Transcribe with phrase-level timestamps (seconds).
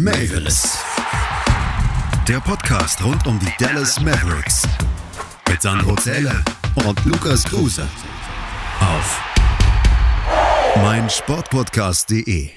[0.00, 0.78] Mavis.
[2.28, 4.62] Der Podcast rund um die Dallas Mavericks.
[5.50, 6.36] Mit Sandro Zähler
[6.86, 7.82] und Lukas Kruse.
[8.78, 9.20] Auf
[10.76, 12.50] meinsportpodcast.de.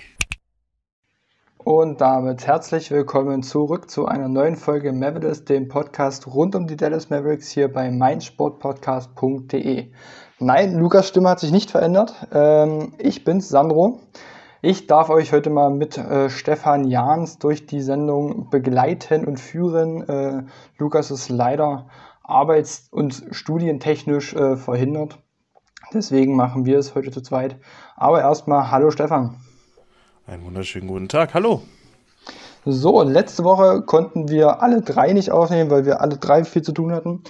[1.58, 6.78] Und damit herzlich willkommen zurück zu einer neuen Folge Mavericks, dem Podcast rund um die
[6.78, 9.92] Dallas Mavericks hier bei meinsportpodcast.de.
[10.38, 12.14] Nein, Lukas Stimme hat sich nicht verändert.
[12.32, 14.00] Ähm, ich bin's, Sandro.
[14.64, 20.08] Ich darf euch heute mal mit äh, Stefan Jahns durch die Sendung begleiten und führen.
[20.08, 20.44] Äh,
[20.78, 21.88] Lukas ist leider
[22.22, 25.18] arbeits- und studientechnisch äh, verhindert.
[25.96, 27.56] Deswegen machen wir es heute zu zweit.
[27.96, 29.38] Aber erstmal, hallo Stefan.
[30.28, 31.64] Einen wunderschönen guten Tag, hallo.
[32.64, 36.72] So, letzte Woche konnten wir alle drei nicht aufnehmen, weil wir alle drei viel zu
[36.72, 37.24] tun hatten.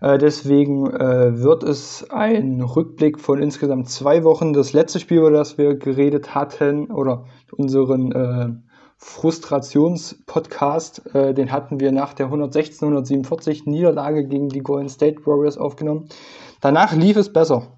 [0.00, 4.52] Äh, deswegen äh, wird es ein Rückblick von insgesamt zwei Wochen.
[4.52, 7.24] Das letzte Spiel, über das wir geredet hatten, oder
[7.56, 8.48] unseren äh,
[9.00, 16.08] Frustrations-Podcast, den hatten wir nach der 116, 147 Niederlage gegen die Golden State Warriors aufgenommen.
[16.60, 17.68] Danach lief es besser.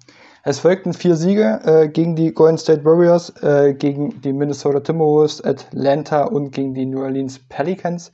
[0.43, 5.43] Es folgten vier Siege äh, gegen die Golden State Warriors, äh, gegen die Minnesota Timberwolves,
[5.43, 8.11] Atlanta und gegen die New Orleans Pelicans.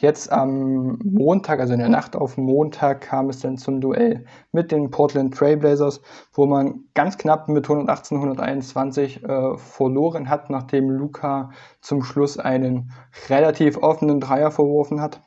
[0.00, 4.72] Jetzt am Montag, also in der Nacht auf Montag, kam es dann zum Duell mit
[4.72, 6.00] den Portland Trailblazers,
[6.32, 11.50] wo man ganz knapp mit 118, 121 äh, verloren hat, nachdem Luca
[11.82, 12.92] zum Schluss einen
[13.28, 15.20] relativ offenen Dreier verworfen hat.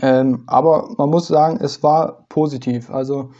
[0.00, 2.90] Ähm, aber man muss sagen, es war positiv.
[2.90, 3.30] Also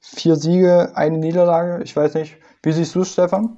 [0.00, 1.84] vier Siege, eine Niederlage.
[1.84, 3.56] Ich weiß nicht, wie siehst du es, Stefan?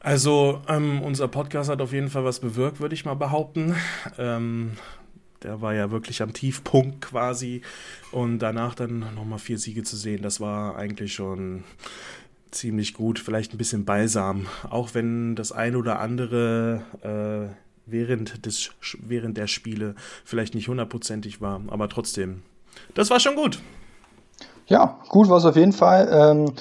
[0.00, 3.76] Also, ähm, unser Podcast hat auf jeden Fall was bewirkt, würde ich mal behaupten.
[4.18, 4.72] Ähm,
[5.42, 7.62] der war ja wirklich am Tiefpunkt quasi.
[8.10, 11.64] Und danach dann nochmal vier Siege zu sehen, das war eigentlich schon
[12.50, 13.18] ziemlich gut.
[13.18, 14.46] Vielleicht ein bisschen balsam.
[14.70, 17.54] Auch wenn das ein oder andere äh,
[17.86, 21.60] während, des, während der Spiele vielleicht nicht hundertprozentig war.
[21.68, 22.42] Aber trotzdem,
[22.94, 23.60] das war schon gut.
[24.66, 26.08] Ja, gut war es auf jeden Fall.
[26.10, 26.52] Ähm,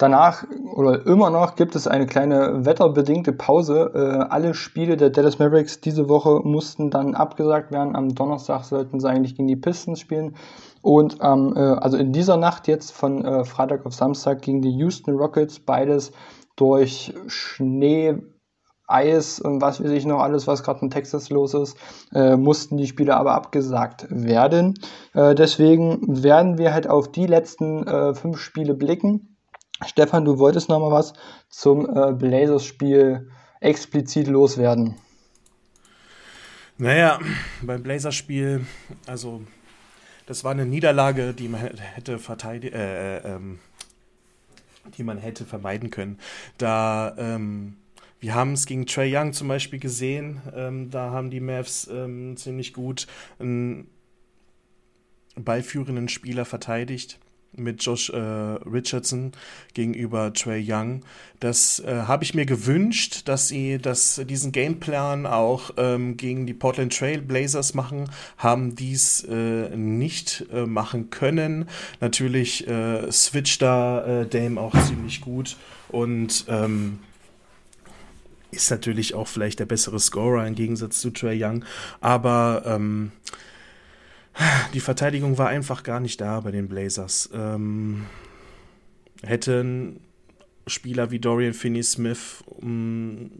[0.00, 0.44] Danach
[0.76, 3.90] oder immer noch gibt es eine kleine wetterbedingte Pause.
[3.94, 7.94] Äh, alle Spiele der Dallas Mavericks diese Woche mussten dann abgesagt werden.
[7.94, 10.36] Am Donnerstag sollten sie eigentlich gegen die Pistons spielen.
[10.80, 14.70] Und ähm, äh, also in dieser Nacht jetzt von äh, Freitag auf Samstag gegen die
[14.70, 16.12] Houston Rockets, beides
[16.56, 18.16] durch Schnee,
[18.86, 21.76] Eis und was weiß ich noch alles, was gerade in Texas los ist,
[22.14, 24.78] äh, mussten die Spiele aber abgesagt werden.
[25.12, 29.29] Äh, deswegen werden wir halt auf die letzten äh, fünf Spiele blicken
[29.86, 31.14] Stefan, du wolltest noch mal was
[31.48, 33.30] zum äh, Blazers-Spiel
[33.60, 34.96] explizit loswerden.
[36.78, 37.18] Naja,
[37.62, 38.66] beim Blazers-Spiel,
[39.06, 39.42] also
[40.26, 43.58] das war eine Niederlage, die man hätte verteidigt, äh, äh, ähm,
[44.96, 46.18] die man hätte vermeiden können.
[46.56, 47.76] Da ähm,
[48.20, 50.42] wir haben es gegen Trey Young zum Beispiel gesehen.
[50.54, 53.06] Ähm, da haben die Mavs ähm, ziemlich gut
[53.38, 53.88] einen
[55.36, 57.18] ballführenden Spieler verteidigt
[57.52, 59.32] mit Josh äh, Richardson
[59.74, 61.02] gegenüber Trey Young.
[61.40, 66.54] Das äh, habe ich mir gewünscht, dass sie das, diesen Gameplan auch ähm, gegen die
[66.54, 71.68] Portland Trail Blazers machen, haben dies äh, nicht äh, machen können.
[72.00, 75.56] Natürlich äh, switcht da äh, Dame auch ziemlich gut
[75.88, 76.98] und ähm,
[78.50, 81.64] ist natürlich auch vielleicht der bessere Scorer im Gegensatz zu Trey Young,
[82.00, 83.12] aber ähm,
[84.74, 87.30] die Verteidigung war einfach gar nicht da bei den Blazers.
[87.32, 88.06] Ähm,
[89.22, 90.00] hätten
[90.66, 93.30] Spieler wie Dorian Finney-Smith um,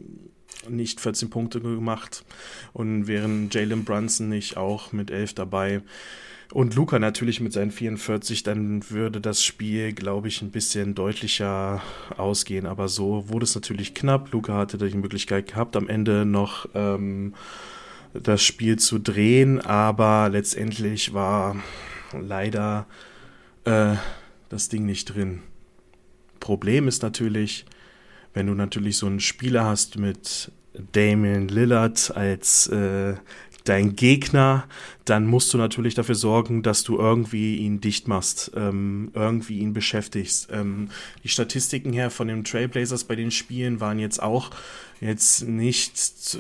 [0.68, 2.24] nicht 14 Punkte gemacht
[2.72, 5.82] und wären Jalen Brunson nicht auch mit 11 dabei
[6.52, 11.80] und Luca natürlich mit seinen 44, dann würde das Spiel, glaube ich, ein bisschen deutlicher
[12.16, 12.66] ausgehen.
[12.66, 14.32] Aber so wurde es natürlich knapp.
[14.32, 17.34] Luca hatte die Möglichkeit gehabt, am Ende noch ähm,
[18.12, 21.56] das Spiel zu drehen, aber letztendlich war
[22.12, 22.86] leider
[23.64, 23.94] äh,
[24.48, 25.42] das Ding nicht drin.
[26.40, 27.66] Problem ist natürlich,
[28.34, 30.50] wenn du natürlich so einen Spieler hast mit
[30.92, 33.14] Damien Lillard als äh,
[33.64, 34.66] dein Gegner,
[35.04, 39.72] dann musst du natürlich dafür sorgen, dass du irgendwie ihn dicht machst, ähm, irgendwie ihn
[39.72, 40.48] beschäftigst.
[40.50, 40.88] Ähm,
[41.22, 44.50] die Statistiken her von den Trailblazers bei den Spielen waren jetzt auch
[45.00, 46.38] jetzt nicht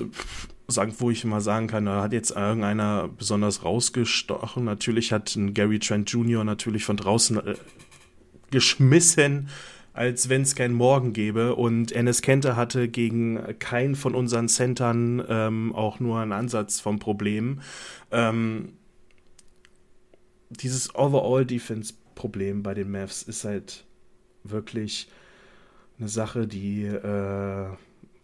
[0.70, 4.64] sagen, wo ich mal sagen kann, da hat jetzt irgendeiner besonders rausgestochen.
[4.64, 6.44] Natürlich hat ein Gary Trent Jr.
[6.44, 7.54] natürlich von draußen äh,
[8.50, 9.48] geschmissen,
[9.92, 11.54] als wenn es keinen Morgen gäbe.
[11.54, 16.98] Und Enes Kenter hatte gegen keinen von unseren Centern ähm, auch nur einen Ansatz vom
[16.98, 17.60] Problem.
[18.10, 18.72] Ähm,
[20.50, 23.84] dieses Overall-Defense-Problem bei den Mavs ist halt
[24.42, 25.08] wirklich
[25.98, 27.66] eine Sache, die äh,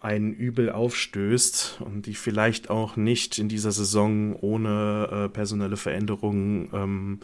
[0.06, 6.70] einen übel aufstößt und die vielleicht auch nicht in dieser Saison ohne äh, personelle Veränderungen
[6.72, 7.20] ähm,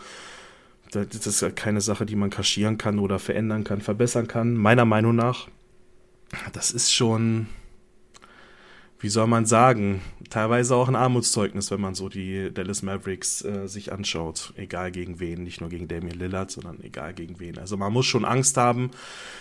[0.91, 4.53] das ist keine Sache, die man kaschieren kann oder verändern kann, verbessern kann.
[4.53, 5.49] Meiner Meinung nach,
[6.53, 7.47] das ist schon,
[9.01, 13.69] wie soll man sagen, teilweise auch ein Armutszeugnis, wenn man so die Dallas Mavericks äh,
[13.69, 14.53] sich anschaut.
[14.57, 17.57] Egal gegen wen, nicht nur gegen Damian Lillard, sondern egal gegen wen.
[17.57, 18.91] Also man muss schon Angst haben,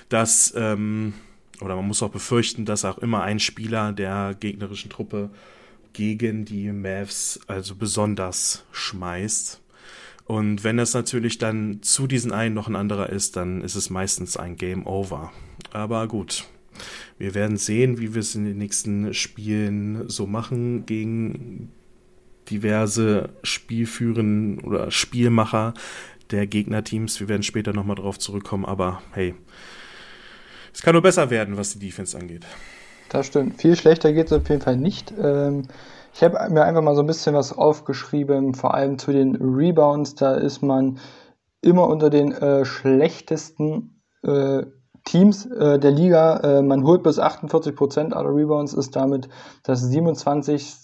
[0.07, 1.13] dass, ähm,
[1.61, 5.29] oder man muss auch befürchten, dass auch immer ein Spieler der gegnerischen Truppe
[5.93, 9.61] gegen die Mavs also besonders schmeißt.
[10.25, 13.89] Und wenn es natürlich dann zu diesen einen noch ein anderer ist, dann ist es
[13.89, 15.31] meistens ein Game Over.
[15.73, 16.45] Aber gut,
[17.17, 21.71] wir werden sehen, wie wir es in den nächsten Spielen so machen gegen
[22.49, 25.73] diverse Spielführen oder Spielmacher
[26.31, 27.19] der Gegnerteams.
[27.19, 29.35] Wir werden später nochmal drauf zurückkommen, aber hey,
[30.73, 32.45] es kann nur besser werden, was die Defense angeht.
[33.09, 33.61] Das stimmt.
[33.61, 35.13] Viel schlechter geht es auf jeden Fall nicht.
[35.21, 35.67] Ähm
[36.13, 40.15] ich habe mir einfach mal so ein bisschen was aufgeschrieben, vor allem zu den Rebounds.
[40.15, 40.99] Da ist man
[41.61, 44.63] immer unter den äh, schlechtesten äh,
[45.03, 46.37] Teams äh, der Liga.
[46.37, 49.29] Äh, man holt bis 48 Prozent aller Rebounds, ist damit
[49.63, 50.75] das 27.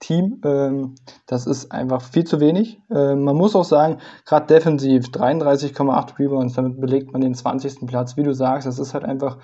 [0.00, 0.40] Team.
[0.44, 0.94] Ähm,
[1.26, 2.80] das ist einfach viel zu wenig.
[2.90, 7.86] Äh, man muss auch sagen, gerade defensiv 33,8 Rebounds, damit belegt man den 20.
[7.86, 8.16] Platz.
[8.16, 9.38] Wie du sagst, das ist halt einfach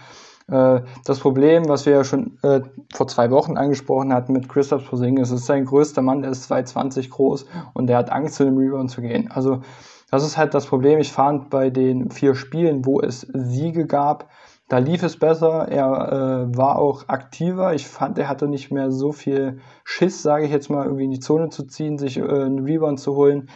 [0.50, 2.60] äh, das Problem, was wir ja schon äh,
[2.92, 7.10] vor zwei Wochen angesprochen hatten mit Christoph Porzingis, ist sein größter Mann, der ist 2,20
[7.10, 9.30] groß und der hat Angst, zu dem Rebound zu gehen.
[9.30, 9.62] Also
[10.10, 10.98] das ist halt das Problem.
[10.98, 14.28] Ich fand bei den vier Spielen, wo es Siege gab,
[14.70, 15.66] da lief es besser.
[15.68, 17.74] Er äh, war auch aktiver.
[17.74, 21.10] Ich fand, er hatte nicht mehr so viel Schiss, sage ich jetzt mal, irgendwie in
[21.10, 23.50] die Zone zu ziehen, sich äh, einen Rebound zu holen.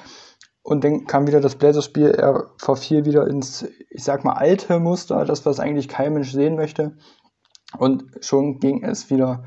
[0.63, 5.25] Und dann kam wieder das Blazers-Spiel, er verfiel wieder ins, ich sag mal, alte Muster,
[5.25, 6.97] das, was eigentlich kein Mensch sehen möchte.
[7.79, 9.45] Und schon ging es wieder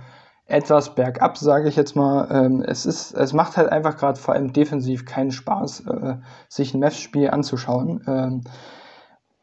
[0.48, 2.28] etwas bergab, sage ich jetzt mal.
[2.32, 6.16] Ähm, es, ist, es macht halt einfach gerade vor allem defensiv keinen Spaß, äh,
[6.48, 8.04] sich ein Matchspiel anzuschauen.
[8.08, 8.42] Ähm,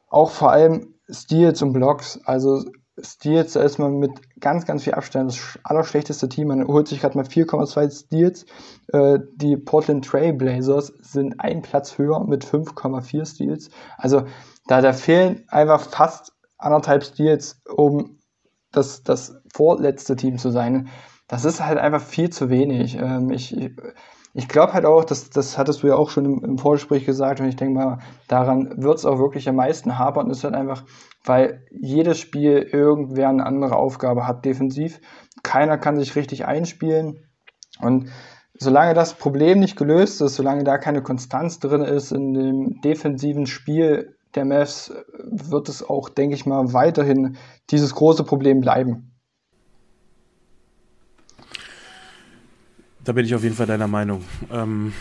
[0.08, 2.20] auch vor allem Steals und Blocks.
[2.24, 2.64] Also
[2.98, 6.48] Steals, da ist man mit ganz, ganz viel Abstand das allerschlechteste Team.
[6.48, 8.46] Man holt sich gerade mal 4,2 Steals.
[8.92, 13.68] Äh, die Portland Trail Blazers sind ein Platz höher mit 5,4 Steals.
[13.98, 14.24] Also
[14.68, 18.20] da, da fehlen einfach fast anderthalb Steals, um
[18.70, 20.88] das, das vorletzte Team zu sein.
[21.28, 22.98] Das ist halt einfach viel zu wenig.
[23.00, 23.56] Ähm, ich,
[24.34, 27.40] ich glaube halt auch, dass, das hattest du ja auch schon im, im Vorgespräch gesagt,
[27.40, 27.98] und ich denke mal,
[28.28, 30.84] daran wird es auch wirklich am meisten hapern, ist halt einfach,
[31.24, 35.00] weil jedes Spiel irgendwer eine andere Aufgabe hat defensiv.
[35.42, 37.20] Keiner kann sich richtig einspielen.
[37.80, 38.10] Und
[38.58, 43.46] solange das Problem nicht gelöst ist, solange da keine Konstanz drin ist in dem defensiven
[43.46, 44.92] Spiel der Mavs,
[45.30, 47.36] wird es auch, denke ich mal, weiterhin
[47.70, 49.13] dieses große Problem bleiben.
[53.04, 54.24] Da bin ich auf jeden Fall deiner Meinung.
[54.50, 54.94] Ähm,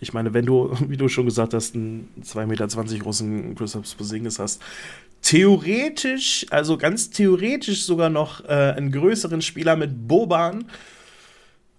[0.00, 2.66] ich meine, wenn du, wie du schon gesagt hast, einen 2,20 Meter
[2.98, 4.62] großen Christoph Porzingis hast,
[5.22, 10.66] theoretisch, also ganz theoretisch sogar noch äh, einen größeren Spieler mit Boban,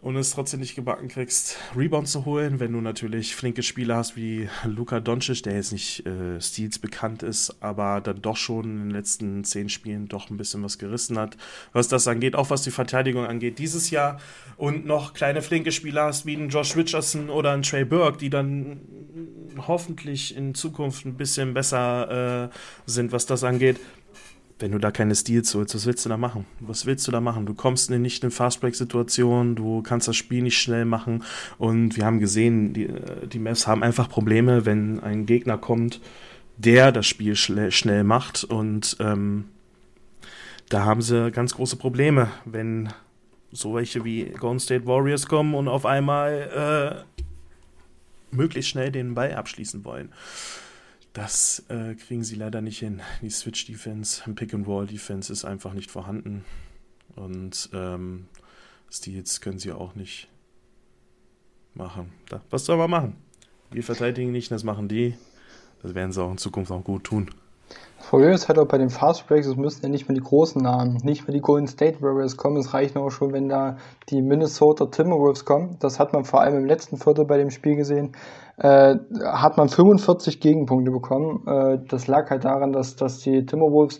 [0.06, 4.16] und es trotzdem nicht gebacken kriegst, Rebound zu holen, wenn du natürlich flinke Spieler hast
[4.16, 8.80] wie Luka Doncic, der jetzt nicht äh, Steals bekannt ist, aber dann doch schon in
[8.82, 11.38] den letzten zehn Spielen doch ein bisschen was gerissen hat,
[11.74, 14.20] was das angeht, auch was die Verteidigung angeht dieses Jahr
[14.58, 18.30] und noch kleine flinke Spieler hast wie ein Josh Richardson oder ein Trey Burke, die
[18.30, 18.82] dann
[19.66, 23.80] hoffentlich in Zukunft ein bisschen besser äh, sind, was das angeht
[24.60, 26.46] wenn du da keine Steals holst, was willst du da machen?
[26.62, 27.46] Was willst du da machen?
[27.46, 31.24] Du kommst in nicht in Fastbreak-Situation, du kannst das Spiel nicht schnell machen
[31.58, 36.00] und wir haben gesehen, die, äh, die Mavs haben einfach Probleme, wenn ein Gegner kommt,
[36.58, 39.46] der das Spiel schnell, schnell macht und ähm,
[40.70, 42.90] da haben sie ganz große Probleme, wenn
[43.52, 47.06] so welche wie Golden State Warriors kommen und auf einmal
[48.32, 50.12] äh, möglichst schnell den Ball abschließen wollen.
[51.16, 53.02] Das äh, kriegen sie leider nicht hin.
[53.22, 56.44] Die Switch-Defense, Pick-and-Roll-Defense ist einfach nicht vorhanden.
[57.16, 58.28] Und ähm,
[58.92, 60.28] Steals können sie auch nicht
[61.74, 62.12] machen.
[62.28, 63.16] Da, was soll man machen?
[63.72, 65.16] Wir verteidigen nicht, das machen die.
[65.82, 67.32] Das werden sie auch in Zukunft auch gut tun.
[68.10, 70.62] Problem ist halt auch bei den Fast Breaks, es müssen ja nicht mehr die großen
[70.62, 72.58] Namen, nicht mehr die Golden State Warriors kommen.
[72.58, 73.78] Es reicht auch schon, wenn da
[74.10, 75.78] die Minnesota Timberwolves kommen.
[75.80, 78.16] Das hat man vor allem im letzten Viertel bei dem Spiel gesehen
[78.58, 78.96] äh,
[79.26, 81.46] hat man 45 Gegenpunkte bekommen.
[81.48, 84.00] Äh, das lag halt daran, dass, dass die Timberwolves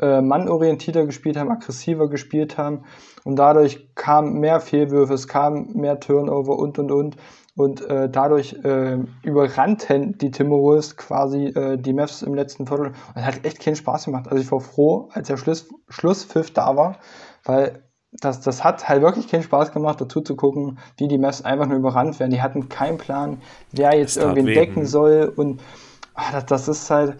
[0.00, 2.84] äh, mannorientierter gespielt haben, aggressiver gespielt haben
[3.24, 7.16] und dadurch kamen mehr Fehlwürfe, es kam mehr Turnover und und und.
[7.60, 12.86] Und äh, dadurch äh, überrannten die Timberwolves quasi äh, die Mavs im letzten Viertel.
[12.86, 14.28] Und es hat echt keinen Spaß gemacht.
[14.28, 16.96] Also ich war froh, als der Schluss, Schlusspfiff da war,
[17.44, 21.44] weil das, das hat halt wirklich keinen Spaß gemacht, dazu zu gucken, wie die Mavs
[21.44, 22.30] einfach nur überrannt werden.
[22.30, 25.60] Die hatten keinen Plan, wer jetzt irgendwen decken soll und
[26.14, 27.18] ach, das, das ist halt,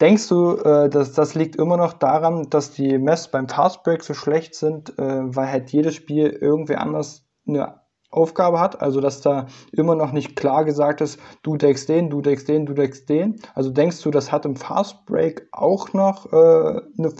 [0.00, 4.14] Denkst du, äh, dass das liegt immer noch daran, dass die Mess beim Fastbreak so
[4.14, 8.80] schlecht sind, äh, weil halt jedes Spiel irgendwie anders eine Aufgabe hat?
[8.80, 12.66] Also, dass da immer noch nicht klar gesagt ist, du deckst den, du deckst den,
[12.66, 13.36] du deckst den.
[13.54, 17.12] Also, denkst du, das hat im Fastbreak auch noch äh, eine,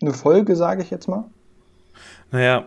[0.00, 1.30] eine Folge, sage ich jetzt mal?
[2.30, 2.66] Naja,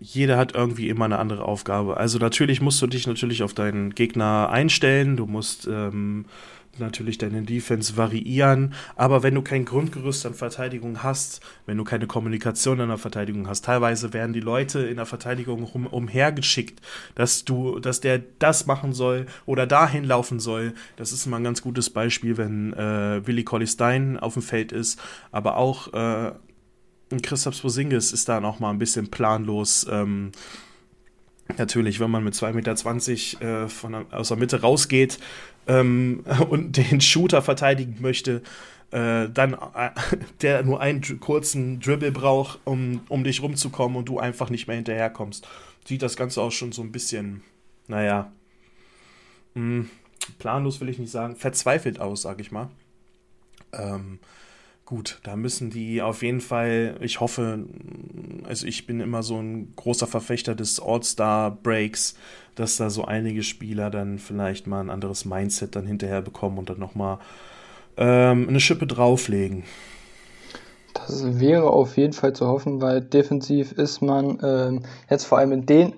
[0.00, 1.98] jeder hat irgendwie immer eine andere Aufgabe.
[1.98, 5.16] Also natürlich musst du dich natürlich auf deinen Gegner einstellen.
[5.16, 6.24] Du musst ähm,
[6.78, 12.06] natürlich deine Defense variieren, aber wenn du kein Grundgerüst an Verteidigung hast, wenn du keine
[12.06, 16.80] Kommunikation an der Verteidigung hast, teilweise werden die Leute in der Verteidigung um, umhergeschickt,
[17.14, 20.74] dass du, dass der das machen soll oder dahin laufen soll.
[20.96, 24.72] Das ist immer ein ganz gutes Beispiel, wenn äh, Willi Colley Stein auf dem Feld
[24.72, 25.00] ist,
[25.32, 26.32] aber auch äh,
[27.22, 29.86] Christoph Posingis ist da noch mal ein bisschen planlos.
[29.90, 30.30] Ähm,
[31.58, 35.18] natürlich, wenn man mit 2,20 Meter äh, von, aus der Mitte rausgeht,
[35.66, 38.42] ähm, und den Shooter verteidigen möchte,
[38.90, 39.90] äh, dann äh,
[40.42, 44.76] der nur einen kurzen Dribble braucht, um, um dich rumzukommen und du einfach nicht mehr
[44.76, 45.46] hinterherkommst.
[45.84, 47.42] Sieht das Ganze auch schon so ein bisschen,
[47.86, 48.32] naja,
[49.54, 49.90] mh, hm,
[50.38, 52.68] planlos will ich nicht sagen, verzweifelt aus, sag ich mal.
[53.72, 54.18] Ähm,
[54.90, 57.64] gut, da müssen die auf jeden Fall, ich hoffe,
[58.42, 62.16] also ich bin immer so ein großer Verfechter des All-Star-Breaks,
[62.56, 66.70] dass da so einige Spieler dann vielleicht mal ein anderes Mindset dann hinterher bekommen und
[66.70, 67.20] dann nochmal
[67.96, 69.62] ähm, eine Schippe drauflegen.
[70.92, 75.52] Das wäre auf jeden Fall zu hoffen, weil defensiv ist man äh, jetzt vor allem
[75.52, 75.94] in den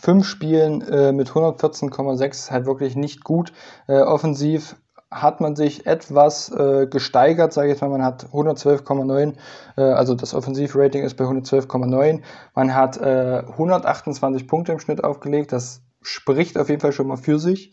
[0.00, 3.52] fünf Spielen äh, mit 114,6 halt wirklich nicht gut.
[3.88, 4.76] Äh, offensiv
[5.10, 9.34] hat man sich etwas äh, gesteigert, sage ich jetzt mal, man hat 112,9,
[9.76, 12.22] äh, also das Offensivrating ist bei 112,9.
[12.54, 17.16] Man hat äh, 128 Punkte im Schnitt aufgelegt, das spricht auf jeden Fall schon mal
[17.16, 17.72] für sich.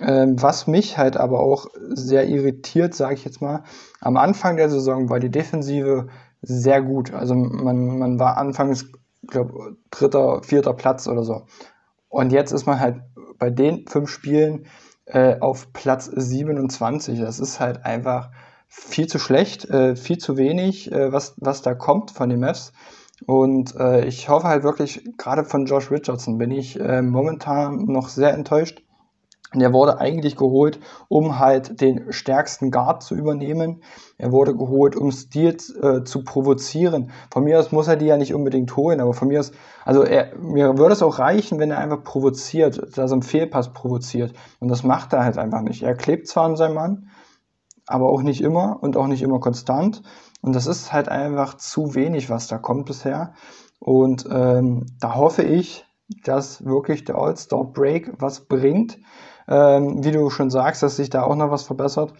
[0.00, 3.64] Ähm, was mich halt aber auch sehr irritiert, sage ich jetzt mal,
[4.00, 6.08] am Anfang der Saison war die Defensive
[6.40, 7.12] sehr gut.
[7.12, 8.86] Also man, man war anfangs,
[9.26, 11.42] glaube dritter, vierter Platz oder so.
[12.08, 13.02] Und jetzt ist man halt
[13.38, 14.66] bei den fünf Spielen
[15.12, 17.20] äh, auf Platz 27.
[17.20, 18.30] Das ist halt einfach
[18.68, 22.72] viel zu schlecht, äh, viel zu wenig, äh, was, was da kommt von den Mavs.
[23.26, 28.08] Und äh, ich hoffe halt wirklich, gerade von Josh Richardson bin ich äh, momentan noch
[28.08, 28.82] sehr enttäuscht.
[29.52, 30.78] Der wurde eigentlich geholt,
[31.08, 33.82] um halt den stärksten Guard zu übernehmen.
[34.16, 37.10] Er wurde geholt, um Stil äh, zu provozieren.
[37.32, 39.50] Von mir aus muss er die ja nicht unbedingt holen, aber von mir aus,
[39.84, 43.72] also er, mir würde es auch reichen, wenn er einfach provoziert, dass er einen Fehlpass
[43.72, 44.34] provoziert.
[44.60, 45.82] Und das macht er halt einfach nicht.
[45.82, 47.10] Er klebt zwar an seinem Mann,
[47.88, 50.02] aber auch nicht immer und auch nicht immer konstant.
[50.42, 53.34] Und das ist halt einfach zu wenig, was da kommt bisher.
[53.80, 55.84] Und ähm, da hoffe ich,
[56.22, 58.98] dass wirklich der All-Star Break was bringt
[59.50, 62.14] ähm, wie du schon sagst, dass sich da auch noch was verbessert.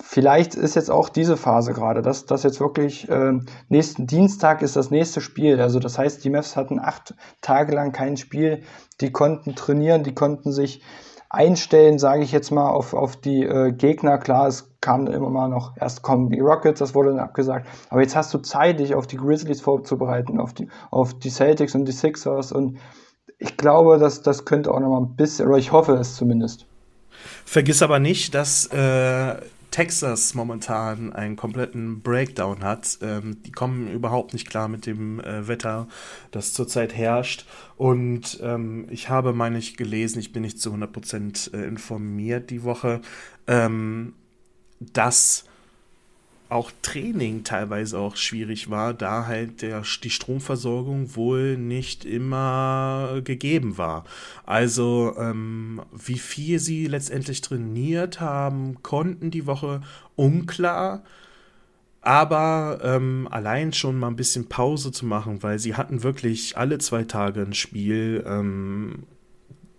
[0.00, 3.32] Vielleicht ist jetzt auch diese Phase gerade, dass das jetzt wirklich äh,
[3.68, 5.60] nächsten Dienstag ist das nächste Spiel.
[5.60, 8.62] Also das heißt, die Mavs hatten acht Tage lang kein Spiel.
[9.00, 10.82] Die konnten trainieren, die konnten sich
[11.30, 14.18] einstellen, sage ich jetzt mal, auf, auf die äh, Gegner.
[14.18, 17.66] Klar, es kam immer mal noch, erst kommen die Rockets, das wurde dann abgesagt.
[17.90, 21.74] Aber jetzt hast du Zeit, dich auf die Grizzlies vorzubereiten, auf die, auf die Celtics
[21.74, 22.78] und die Sixers und
[23.38, 26.66] ich glaube, dass das könnte auch noch mal ein bisschen, oder ich hoffe es zumindest.
[27.44, 29.36] Vergiss aber nicht, dass äh,
[29.70, 32.98] Texas momentan einen kompletten Breakdown hat.
[33.02, 35.88] Ähm, die kommen überhaupt nicht klar mit dem äh, Wetter,
[36.30, 37.46] das zurzeit herrscht.
[37.76, 42.64] Und ähm, ich habe, meine ich, gelesen, ich bin nicht zu 100% äh, informiert die
[42.64, 43.00] Woche,
[43.46, 44.14] ähm,
[44.80, 45.44] dass
[46.48, 53.76] auch Training teilweise auch schwierig war, da halt der, die Stromversorgung wohl nicht immer gegeben
[53.76, 54.04] war.
[54.46, 59.82] Also ähm, wie viel sie letztendlich trainiert haben, konnten die Woche
[60.16, 61.02] unklar.
[62.00, 66.78] Aber ähm, allein schon mal ein bisschen Pause zu machen, weil sie hatten wirklich alle
[66.78, 68.24] zwei Tage ein Spiel.
[68.26, 69.04] Ähm,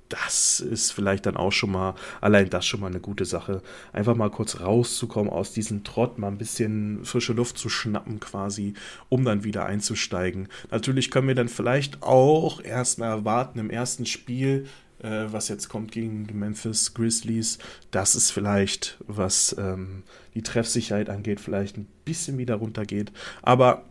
[0.09, 3.61] das ist vielleicht dann auch schon mal, allein das schon mal eine gute Sache.
[3.93, 8.73] Einfach mal kurz rauszukommen aus diesem Trott, mal ein bisschen frische Luft zu schnappen quasi,
[9.07, 10.47] um dann wieder einzusteigen.
[10.71, 14.67] Natürlich können wir dann vielleicht auch erstmal erwarten im ersten Spiel,
[14.99, 17.59] äh, was jetzt kommt gegen die Memphis Grizzlies,
[17.91, 23.11] dass es vielleicht, was ähm, die Treffsicherheit angeht, vielleicht ein bisschen wieder runtergeht.
[23.43, 23.85] Aber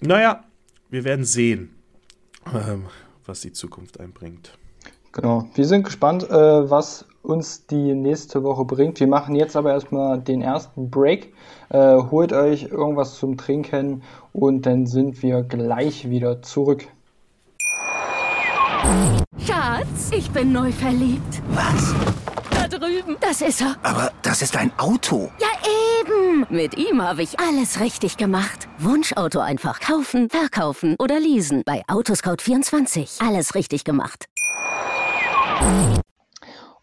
[0.00, 0.44] naja,
[0.90, 1.74] wir werden sehen,
[2.54, 2.86] ähm,
[3.24, 4.52] was die Zukunft einbringt.
[5.20, 5.48] Genau.
[5.54, 9.00] Wir sind gespannt, äh, was uns die nächste Woche bringt.
[9.00, 11.34] Wir machen jetzt aber erstmal den ersten Break.
[11.70, 16.86] Äh, holt euch irgendwas zum Trinken und dann sind wir gleich wieder zurück.
[19.44, 21.42] Schatz, ich bin neu verliebt.
[21.50, 21.96] Was?
[22.52, 23.16] Da drüben.
[23.20, 23.74] Das ist er.
[23.82, 25.30] Aber das ist ein Auto.
[25.40, 25.48] Ja,
[26.00, 26.46] eben.
[26.48, 28.68] Mit ihm habe ich alles richtig gemacht.
[28.78, 31.62] Wunschauto einfach kaufen, verkaufen oder leasen.
[31.66, 33.26] Bei Autoscout24.
[33.26, 34.26] Alles richtig gemacht.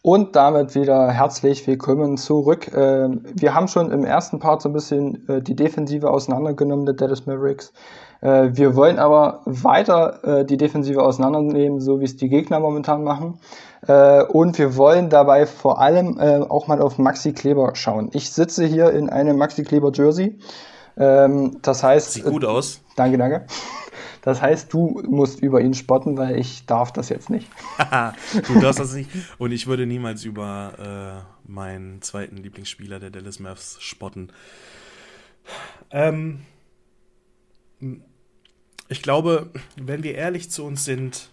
[0.02, 2.72] Und damit wieder herzlich willkommen zurück.
[2.76, 6.94] Ähm, wir haben schon im ersten Part so ein bisschen äh, die Defensive auseinandergenommen der
[6.94, 7.74] Dallas Mavericks.
[8.22, 13.04] Äh, wir wollen aber weiter äh, die Defensive auseinandernehmen, so wie es die Gegner momentan
[13.04, 13.40] machen.
[13.88, 18.10] Und wir wollen dabei vor allem auch mal auf Maxi Kleber schauen.
[18.14, 20.40] Ich sitze hier in einem Maxi Kleber Jersey.
[20.98, 22.14] Ähm, das heißt.
[22.14, 22.82] Sieht gut aus.
[22.96, 23.46] Danke, danke.
[24.26, 27.48] Das heißt, du musst über ihn spotten, weil ich darf das jetzt nicht.
[28.48, 29.08] du darfst das nicht.
[29.38, 34.32] Und ich würde niemals über äh, meinen zweiten Lieblingsspieler der Dallas Mavs spotten.
[35.92, 36.40] Ähm,
[38.90, 41.30] ich glaube, wenn wir ehrlich zu uns sind,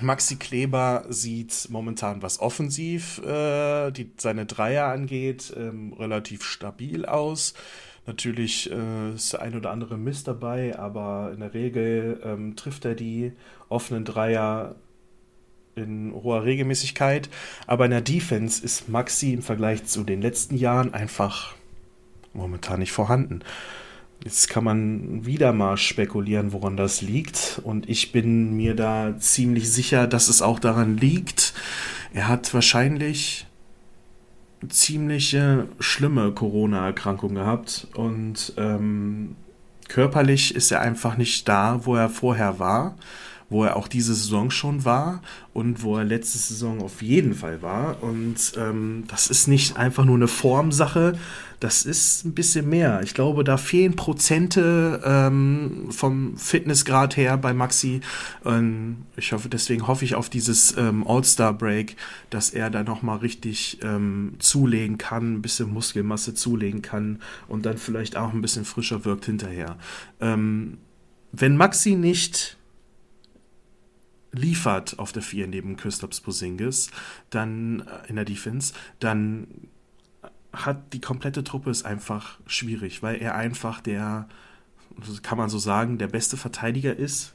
[0.00, 7.52] Maxi Kleber sieht momentan, was offensiv äh, die, seine Dreier angeht, ähm, relativ stabil aus.
[8.06, 12.84] Natürlich äh, ist der ein oder andere Mist dabei, aber in der Regel ähm, trifft
[12.84, 13.32] er die
[13.68, 14.74] offenen Dreier
[15.74, 17.30] in hoher Regelmäßigkeit.
[17.66, 21.54] Aber in der Defense ist Maxi im Vergleich zu den letzten Jahren einfach
[22.34, 23.40] momentan nicht vorhanden.
[24.22, 27.60] Jetzt kann man wieder mal spekulieren, woran das liegt.
[27.62, 31.54] Und ich bin mir da ziemlich sicher, dass es auch daran liegt.
[32.12, 33.46] Er hat wahrscheinlich
[34.68, 39.36] ziemliche schlimme Corona-Erkrankung gehabt und ähm,
[39.88, 42.96] körperlich ist er einfach nicht da, wo er vorher war
[43.50, 47.62] wo er auch diese Saison schon war und wo er letzte Saison auf jeden Fall
[47.62, 48.02] war.
[48.02, 51.18] Und ähm, das ist nicht einfach nur eine Formsache,
[51.60, 53.00] das ist ein bisschen mehr.
[53.02, 58.00] Ich glaube, da fehlen Prozente ähm, vom Fitnessgrad her bei Maxi.
[58.42, 61.96] Und ich hoffe, deswegen hoffe ich auf dieses ähm, All-Star-Break,
[62.30, 67.78] dass er da nochmal richtig ähm, zulegen kann, ein bisschen Muskelmasse zulegen kann und dann
[67.78, 69.76] vielleicht auch ein bisschen frischer wirkt hinterher.
[70.20, 70.78] Ähm,
[71.32, 72.56] wenn Maxi nicht
[74.34, 76.90] liefert auf der 4 neben Christophs Posingis,
[77.30, 79.46] dann äh, in der Defense, dann
[80.54, 84.28] hat die komplette Truppe es einfach schwierig, weil er einfach der,
[85.22, 87.34] kann man so sagen, der beste Verteidiger ist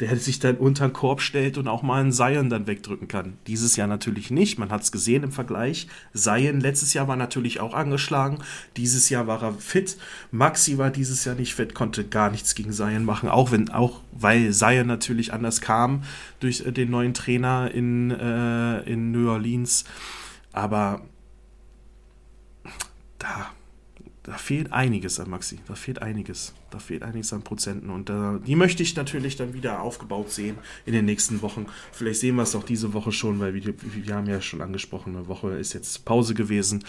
[0.00, 3.34] der sich dann unter den Korb stellt und auch mal einen Zion dann wegdrücken kann.
[3.46, 4.58] Dieses Jahr natürlich nicht.
[4.58, 5.88] Man hat es gesehen im Vergleich.
[6.14, 8.38] Zion letztes Jahr war natürlich auch angeschlagen.
[8.76, 9.96] Dieses Jahr war er fit.
[10.30, 14.00] Maxi war dieses Jahr nicht fit, konnte gar nichts gegen Zion machen, auch wenn auch
[14.12, 16.02] weil Zion natürlich anders kam
[16.40, 19.84] durch äh, den neuen Trainer in, äh, in New Orleans.
[20.52, 21.02] Aber
[23.24, 23.50] da
[24.24, 25.58] da fehlt einiges an Maxi.
[25.68, 26.54] Da fehlt einiges.
[26.70, 27.90] Da fehlt einiges an Prozenten.
[27.90, 30.56] Und äh, die möchte ich natürlich dann wieder aufgebaut sehen
[30.86, 31.66] in den nächsten Wochen.
[31.92, 35.14] Vielleicht sehen wir es auch diese Woche schon, weil wir, wir haben ja schon angesprochen,
[35.14, 36.84] eine Woche ist jetzt Pause gewesen.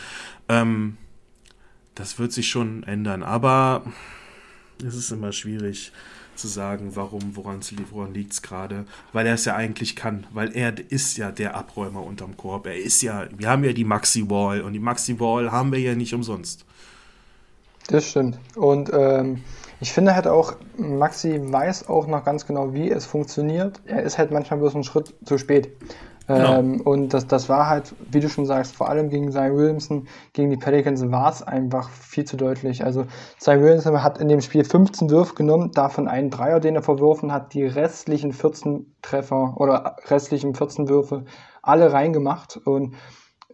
[0.48, 0.96] Ähm,
[1.94, 3.22] das wird sich schon ändern.
[3.22, 3.84] Aber
[4.82, 5.92] es ist immer schwierig
[6.36, 10.56] zu sagen, warum, woran, woran liegt es gerade, weil er es ja eigentlich kann, weil
[10.56, 12.68] er ist ja der Abräumer unterm Korb.
[12.68, 15.80] Er ist ja, wir haben ja die Maxi Wall und die Maxi Wall haben wir
[15.80, 16.66] ja nicht umsonst.
[17.88, 18.40] Das stimmt.
[18.56, 19.44] Und ähm,
[19.80, 23.82] ich finde halt auch, Maxi weiß auch noch ganz genau, wie es funktioniert.
[23.86, 25.70] Er ist halt manchmal bloß einen Schritt zu spät.
[26.28, 26.60] Genau.
[26.60, 30.08] Ähm, und das, das war halt, wie du schon sagst, vor allem gegen Zion Williamson,
[30.34, 32.84] gegen die Pelicans war es einfach viel zu deutlich.
[32.84, 33.06] Also
[33.38, 37.32] Zion Williamson hat in dem Spiel 15 Würfe genommen, davon einen Dreier, den er verworfen
[37.32, 41.26] hat, die restlichen 14 Treffer oder restlichen 14 Würfe
[41.62, 42.58] alle reingemacht.
[42.58, 42.96] Und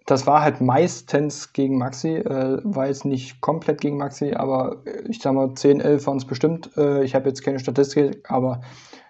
[0.05, 5.21] das war halt meistens gegen Maxi, äh, war jetzt nicht komplett gegen Maxi, aber ich
[5.21, 6.71] sag mal 10, 11 waren es bestimmt.
[6.77, 8.61] Äh, ich habe jetzt keine Statistik, aber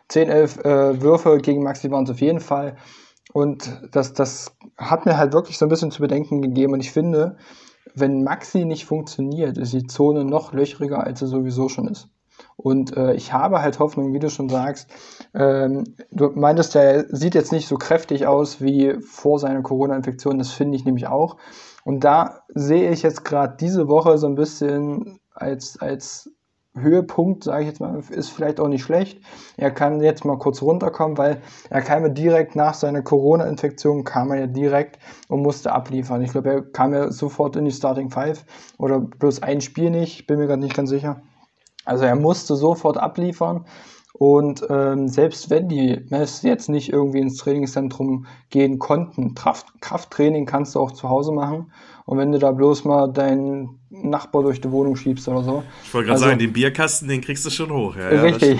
[0.10, 2.76] 10, 11 äh, Würfe gegen Maxi waren es auf jeden Fall.
[3.34, 6.74] Und das, das hat mir halt wirklich so ein bisschen zu bedenken gegeben.
[6.74, 7.38] Und ich finde,
[7.96, 12.10] wenn Maxi nicht funktioniert, ist die Zone noch löchriger, als sie sowieso schon ist.
[12.58, 14.90] Und äh, ich habe halt Hoffnung, wie du schon sagst.
[15.34, 20.38] Ähm, du meintest er sieht jetzt nicht so kräftig aus wie vor seiner Corona-Infektion.
[20.38, 21.38] Das finde ich nämlich auch.
[21.84, 26.30] Und da sehe ich jetzt gerade diese Woche so ein bisschen als, als
[26.76, 29.20] Höhepunkt, sage ich jetzt mal, ist vielleicht auch nicht schlecht.
[29.58, 34.32] Er kann jetzt mal kurz runterkommen, weil er kam ja direkt nach seiner Corona-Infektion, kam
[34.32, 36.22] er ja direkt und musste abliefern.
[36.22, 38.46] Ich glaube, er kam ja sofort in die Starting Five
[38.78, 41.22] oder bloß ein Spiel nicht, bin mir gerade nicht ganz sicher.
[41.86, 43.66] Also er musste sofort abliefern
[44.14, 50.46] Und ähm, selbst wenn die Mess jetzt nicht irgendwie ins Trainingszentrum gehen konnten, Kraft, Krafttraining
[50.46, 51.72] kannst du auch zu Hause machen.
[52.12, 55.64] Und wenn du da bloß mal deinen Nachbar durch die Wohnung schiebst oder so.
[55.82, 57.96] Ich wollte gerade also, sagen, den Bierkasten, den kriegst du schon hoch.
[57.96, 58.60] Ja, richtig.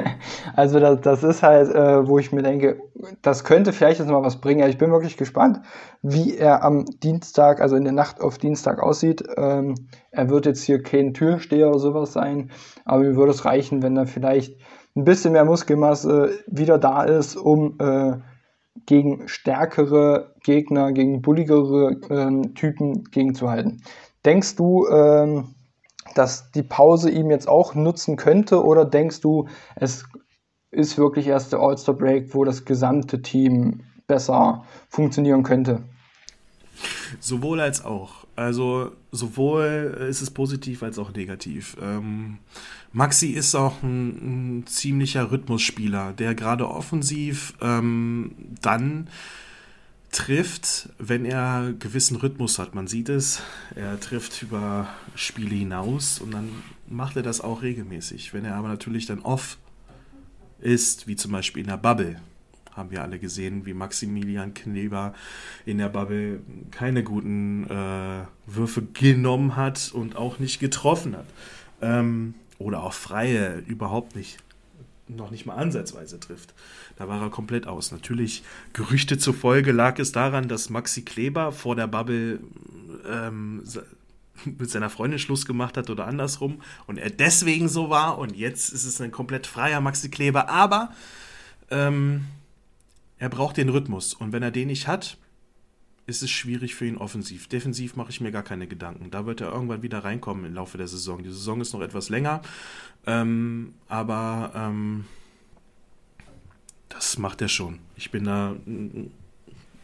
[0.56, 2.82] also das, das ist halt, äh, wo ich mir denke,
[3.22, 4.62] das könnte vielleicht jetzt mal was bringen.
[4.62, 5.60] Also ich bin wirklich gespannt,
[6.02, 9.22] wie er am Dienstag, also in der Nacht auf Dienstag aussieht.
[9.36, 9.76] Ähm,
[10.10, 12.50] er wird jetzt hier kein Türsteher oder sowas sein,
[12.84, 14.56] aber mir würde es reichen, wenn er vielleicht
[14.96, 18.16] ein bisschen mehr Muskelmasse wieder da ist, um äh,
[18.86, 23.82] gegen stärkere Gegner, gegen bulligere äh, Typen gegenzuhalten.
[24.24, 25.54] Denkst du, ähm,
[26.14, 30.04] dass die Pause ihm jetzt auch nutzen könnte oder denkst du, es
[30.70, 35.84] ist wirklich erst der All-Star Break, wo das gesamte Team besser funktionieren könnte?
[37.20, 38.26] Sowohl als auch.
[38.36, 41.76] Also sowohl ist es positiv als auch negativ.
[41.80, 42.38] Ähm,
[42.92, 49.08] Maxi ist auch ein, ein ziemlicher Rhythmusspieler, der gerade offensiv ähm, dann
[50.10, 52.74] trifft, wenn er gewissen Rhythmus hat.
[52.74, 53.42] Man sieht es,
[53.74, 56.48] er trifft über Spiele hinaus und dann
[56.88, 58.32] macht er das auch regelmäßig.
[58.32, 59.58] Wenn er aber natürlich dann off
[60.60, 62.20] ist, wie zum Beispiel in der Bubble,
[62.78, 65.12] haben wir alle gesehen, wie Maximilian Kneber
[65.66, 71.26] in der Bubble keine guten äh, Würfe genommen hat und auch nicht getroffen hat.
[71.82, 74.38] Ähm, oder auch freie überhaupt nicht,
[75.06, 76.54] noch nicht mal ansatzweise trifft.
[76.96, 77.92] Da war er komplett aus.
[77.92, 82.40] Natürlich, Gerüchte zufolge lag es daran, dass Maxi Kleber vor der Bubble
[83.08, 83.62] ähm,
[84.44, 88.70] mit seiner Freundin Schluss gemacht hat oder andersrum und er deswegen so war und jetzt
[88.70, 90.48] ist es ein komplett freier Maxi Kleber.
[90.48, 90.92] Aber
[91.70, 92.24] ähm,
[93.18, 95.18] er braucht den Rhythmus und wenn er den nicht hat,
[96.06, 97.48] ist es schwierig für ihn offensiv.
[97.48, 99.10] Defensiv mache ich mir gar keine Gedanken.
[99.10, 101.22] Da wird er irgendwann wieder reinkommen im Laufe der Saison.
[101.22, 102.40] Die Saison ist noch etwas länger,
[103.06, 105.04] ähm, aber ähm,
[106.88, 107.78] das macht er schon.
[107.96, 108.56] Ich bin da,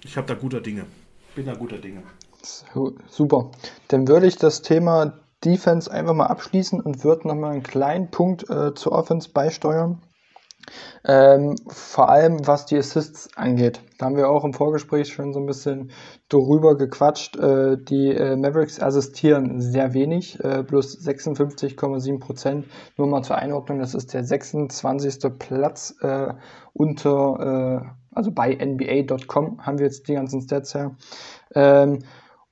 [0.03, 0.87] ich habe da guter Dinge.
[1.35, 2.03] Bin da guter Dinge.
[3.09, 3.51] Super.
[3.89, 8.49] Dann würde ich das Thema Defense einfach mal abschließen und würde nochmal einen kleinen Punkt
[8.49, 10.01] äh, zur Offense beisteuern.
[11.07, 13.81] Ähm, vor allem was die Assists angeht.
[13.99, 15.91] Da haben wir auch im Vorgespräch schon so ein bisschen
[16.31, 17.37] drüber gequatscht.
[17.37, 22.67] Äh, die äh, Mavericks assistieren sehr wenig, äh, plus 56,7 Prozent.
[22.97, 25.39] Nur mal zur Einordnung, das ist der 26.
[25.39, 26.33] Platz äh,
[26.73, 30.97] unter, äh, also bei NBA.com haben wir jetzt die ganzen Stats her.
[31.55, 31.99] Ähm,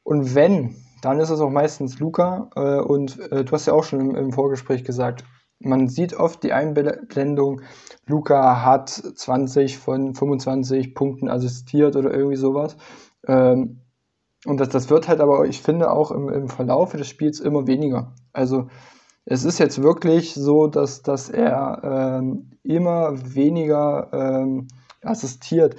[0.02, 2.50] und wenn, dann ist es auch meistens Luca.
[2.54, 5.24] Äh, und du hast ja auch schon im, im Vorgespräch gesagt,
[5.64, 7.62] man sieht oft die Einblendung,
[8.06, 12.76] Luca hat 20 von 25 Punkten assistiert oder irgendwie sowas.
[13.26, 13.80] Ähm,
[14.44, 17.66] und das, das wird halt aber, ich finde, auch im, im Verlauf des Spiels immer
[17.66, 18.12] weniger.
[18.32, 18.68] Also
[19.24, 24.66] es ist jetzt wirklich so, dass, dass er ähm, immer weniger ähm,
[25.02, 25.76] assistiert.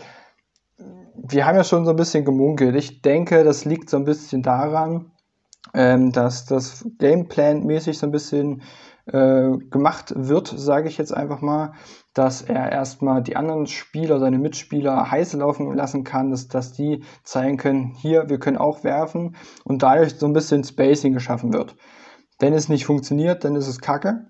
[1.16, 2.76] Wir haben ja schon so ein bisschen gemunkelt.
[2.76, 5.12] Ich denke, das liegt so ein bisschen daran,
[5.74, 8.62] ähm, dass das Gameplan-mäßig so ein bisschen
[9.06, 11.74] äh, gemacht wird, sage ich jetzt einfach mal,
[12.14, 17.04] dass er erstmal die anderen Spieler, seine Mitspieler heiß laufen lassen kann, dass, dass die
[17.24, 21.76] zeigen können, hier, wir können auch werfen und dadurch so ein bisschen Spacing geschaffen wird.
[22.40, 24.28] Wenn es nicht funktioniert, dann ist es kacke.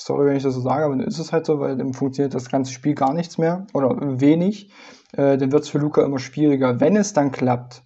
[0.00, 2.34] Sorry, wenn ich das so sage, aber dann ist es halt so, weil dann funktioniert
[2.34, 4.72] das ganze Spiel gar nichts mehr oder wenig.
[5.12, 6.80] Äh, dann wird es für Luca immer schwieriger.
[6.80, 7.84] Wenn es dann klappt,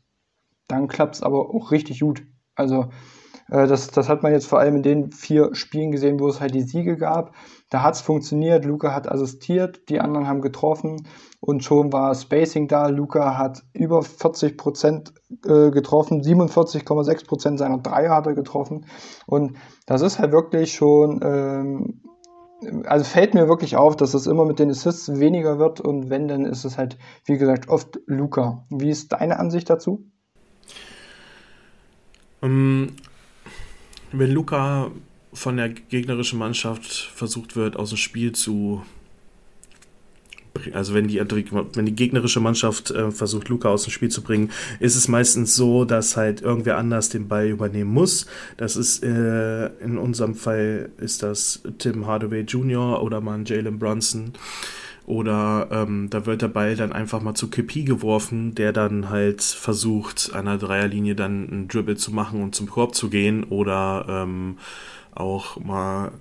[0.69, 2.23] dann klappt es aber auch richtig gut.
[2.55, 2.89] Also
[3.49, 6.55] das, das hat man jetzt vor allem in den vier Spielen gesehen, wo es halt
[6.55, 7.35] die Siege gab.
[7.71, 11.07] Da hat es funktioniert, Luca hat assistiert, die anderen haben getroffen
[11.41, 12.89] und schon war Spacing da.
[12.89, 15.15] Luca hat über 40 Prozent
[15.47, 18.87] äh, getroffen, 47,6 Prozent seiner Dreier hat er getroffen.
[19.27, 19.57] Und
[19.87, 22.03] das ist halt wirklich schon, ähm,
[22.85, 26.29] also fällt mir wirklich auf, dass es immer mit den Assists weniger wird und wenn,
[26.29, 28.67] dann ist es halt, wie gesagt, oft Luca.
[28.69, 30.05] Wie ist deine Ansicht dazu?
[32.41, 32.97] Um, ähm,
[34.13, 34.91] wenn Luca
[35.33, 38.83] von der gegnerischen Mannschaft versucht wird, aus dem Spiel zu.
[40.73, 44.51] Also wenn die, wenn die gegnerische Mannschaft äh, versucht, Luca aus dem Spiel zu bringen,
[44.81, 48.27] ist es meistens so, dass halt irgendwer anders den Ball übernehmen muss.
[48.57, 53.01] Das ist äh, in unserem Fall ist das Tim Hardaway Jr.
[53.03, 54.33] oder mal Jalen Brunson.
[55.09, 59.41] Oder ähm, da wird der Ball dann einfach mal zu KP geworfen, der dann halt
[59.43, 63.45] versucht, der Dreierlinie dann einen Dribble zu machen und zum Korb zu gehen.
[63.45, 64.59] Oder ähm,
[65.15, 66.13] auch mal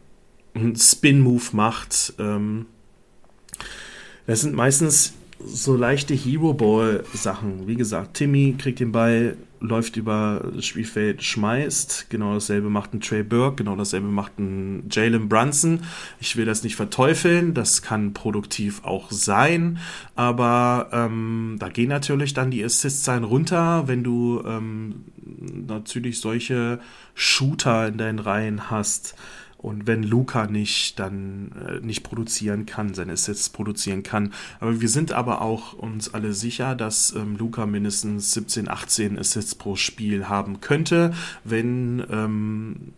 [0.54, 2.14] einen Spin-Move macht.
[2.18, 2.66] Ähm,
[4.26, 7.68] das sind meistens so leichte Hero-Ball-Sachen.
[7.68, 12.08] Wie gesagt, Timmy kriegt den Ball, läuft über das Spielfeld, schmeißt.
[12.10, 15.82] Genau dasselbe macht ein Trey Burke, genau dasselbe macht ein Jalen Brunson.
[16.20, 19.80] Ich will das nicht verteufeln, das kann produktiv auch sein,
[20.16, 25.06] aber ähm, da gehen natürlich dann die Assist-Zahlen runter, wenn du ähm,
[25.68, 26.80] natürlich solche
[27.16, 29.16] Shooter in deinen Reihen hast.
[29.58, 34.34] Und wenn Luca nicht dann äh, nicht produzieren kann, seine Assets produzieren kann.
[34.60, 39.56] Aber wir sind aber auch uns alle sicher, dass ähm, Luca mindestens 17, 18 Assists
[39.56, 42.94] pro Spiel haben könnte, wenn ähm,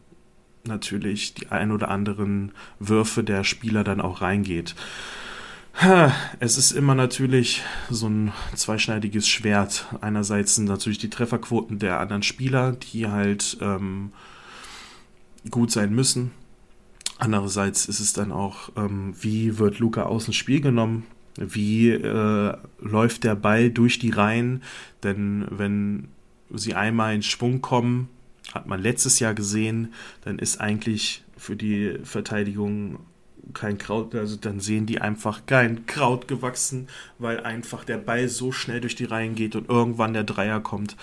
[0.65, 4.75] natürlich die ein oder anderen Würfe der Spieler dann auch reingeht.
[6.41, 9.87] Es ist immer natürlich so ein zweischneidiges Schwert.
[10.01, 14.11] Einerseits sind natürlich die Trefferquoten der anderen Spieler, die halt ähm,
[15.49, 16.31] gut sein müssen.
[17.19, 21.05] Andererseits ist es dann auch, ähm, wie wird Luca aus dem Spiel genommen?
[21.35, 24.63] Wie äh, läuft der Ball durch die Reihen?
[25.03, 26.07] Denn wenn
[26.49, 28.07] sie einmal in Schwung kommen,
[28.53, 32.99] hat man letztes Jahr gesehen, dann ist eigentlich für die Verteidigung
[33.53, 38.51] kein Kraut, also dann sehen die einfach kein Kraut gewachsen, weil einfach der Ball so
[38.51, 40.95] schnell durch die Reihen geht und irgendwann der Dreier kommt.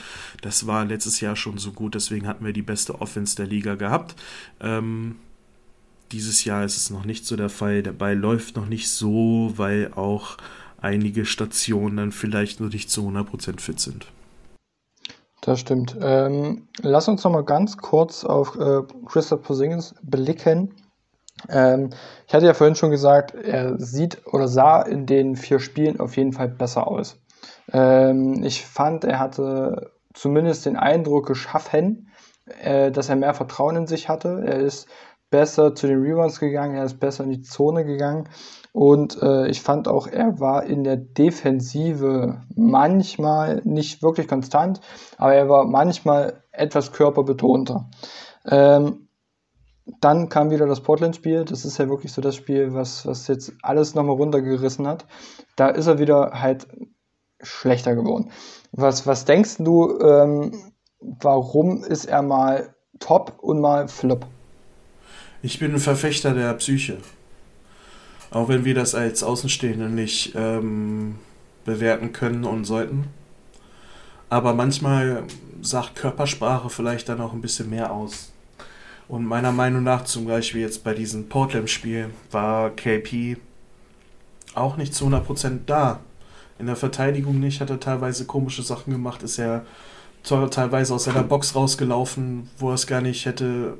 [0.43, 3.75] Das war letztes Jahr schon so gut, deswegen hatten wir die beste Offense der Liga
[3.75, 4.15] gehabt.
[4.61, 5.17] Ähm,
[6.13, 7.83] dieses Jahr ist es noch nicht so der Fall.
[7.83, 10.37] Der Ball läuft noch nicht so, weil auch
[10.81, 14.07] einige Stationen dann vielleicht nur nicht zu 100% fit sind.
[15.41, 15.97] Das stimmt.
[16.01, 20.75] Ähm, lass uns noch mal ganz kurz auf äh, Christoph Porzingis blicken.
[21.49, 21.91] Ähm,
[22.27, 26.17] ich hatte ja vorhin schon gesagt, er sieht oder sah in den vier Spielen auf
[26.17, 27.21] jeden Fall besser aus.
[27.73, 32.11] Ähm, ich fand, er hatte zumindest den Eindruck geschaffen,
[32.61, 34.43] äh, dass er mehr Vertrauen in sich hatte.
[34.45, 34.89] Er ist
[35.31, 38.29] besser zu den Rebounds gegangen, er ist besser in die Zone gegangen.
[38.73, 44.81] Und äh, ich fand auch, er war in der Defensive manchmal nicht wirklich konstant,
[45.17, 47.89] aber er war manchmal etwas körperbetonter.
[48.47, 49.09] Ähm,
[50.01, 51.45] dann kam wieder das Portland-Spiel.
[51.45, 55.07] Das ist ja wirklich so das Spiel, was, was jetzt alles nochmal runtergerissen hat.
[55.55, 56.67] Da ist er wieder halt
[57.41, 58.31] schlechter geworden.
[58.73, 60.53] Was, was denkst du, ähm,
[61.01, 64.27] warum ist er mal top und mal flop?
[65.43, 66.99] Ich bin ein Verfechter der Psyche.
[68.31, 71.17] Auch wenn wir das als Außenstehende nicht ähm,
[71.65, 73.05] bewerten können und sollten.
[74.29, 75.25] Aber manchmal
[75.63, 78.33] sagt Körpersprache vielleicht dann auch ein bisschen mehr aus.
[79.09, 83.37] Und meiner Meinung nach, zum Beispiel jetzt bei diesem Portland-Spiel, war KP
[84.55, 86.01] auch nicht zu 100% da.
[86.59, 89.65] In der Verteidigung nicht, hat er teilweise komische Sachen gemacht, ist er
[90.27, 93.79] teilweise aus seiner Box rausgelaufen, wo er es gar nicht hätte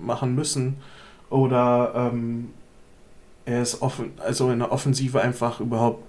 [0.00, 0.76] machen müssen.
[1.30, 2.50] Oder ähm,
[3.44, 6.02] er ist offen, also in der Offensive einfach überhaupt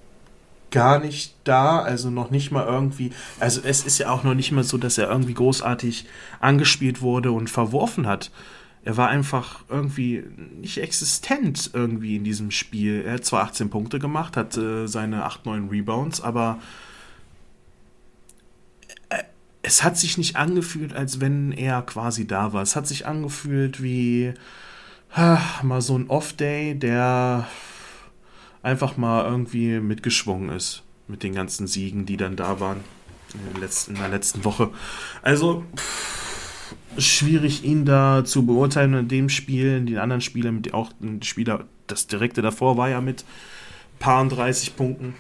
[0.72, 4.52] gar nicht da, also noch nicht mal irgendwie, also es ist ja auch noch nicht
[4.52, 6.06] mal so, dass er irgendwie großartig
[6.40, 8.32] angespielt wurde und verworfen hat.
[8.84, 10.24] Er war einfach irgendwie
[10.62, 13.04] nicht existent irgendwie in diesem Spiel.
[13.06, 16.60] Er hat zwar 18 Punkte gemacht, hat äh, seine 8, 9 Rebounds, aber
[19.66, 22.62] es hat sich nicht angefühlt, als wenn er quasi da war.
[22.62, 24.34] Es hat sich angefühlt wie
[25.16, 27.48] äh, mal so ein Off-Day, der
[28.62, 32.82] einfach mal irgendwie mitgeschwungen ist mit den ganzen Siegen, die dann da waren
[33.34, 34.70] in der letzten, in der letzten Woche.
[35.24, 36.66] Also pff,
[37.00, 41.66] schwierig, ihn da zu beurteilen in dem Spiel, in den anderen Spielen, auch ein Spieler,
[41.88, 43.26] das direkte davor war ja mit
[43.98, 45.16] paar 30 Punkten.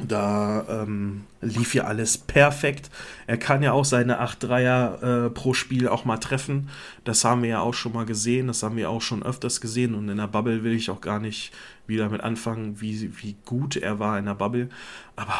[0.00, 2.88] Da ähm, lief ja alles perfekt.
[3.26, 6.68] Er kann ja auch seine 8 Dreier äh, pro Spiel auch mal treffen.
[7.02, 8.46] Das haben wir ja auch schon mal gesehen.
[8.46, 9.94] Das haben wir auch schon öfters gesehen.
[9.96, 11.52] Und in der Bubble will ich auch gar nicht
[11.88, 14.68] wieder mit anfangen, wie, wie gut er war in der Bubble.
[15.16, 15.34] Aber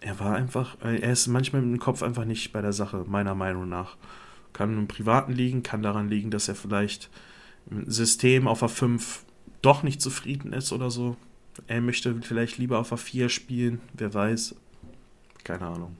[0.00, 3.04] er war einfach, äh, er ist manchmal mit dem Kopf einfach nicht bei der Sache,
[3.06, 3.96] meiner Meinung nach.
[4.54, 7.10] Kann im Privaten liegen, kann daran liegen, dass er vielleicht
[7.70, 9.24] im System auf der 5
[9.60, 11.16] doch nicht zufrieden ist oder so
[11.66, 14.54] er möchte vielleicht lieber auf A4 spielen, wer weiß.
[15.44, 15.96] Keine Ahnung.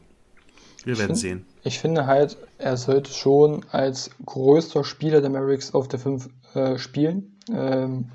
[0.84, 1.46] Wir werden ich sehen.
[1.64, 6.78] Ich finde halt, er sollte schon als größter Spieler der Mavericks auf der 5 äh,
[6.78, 7.36] spielen.
[7.52, 8.10] Ähm,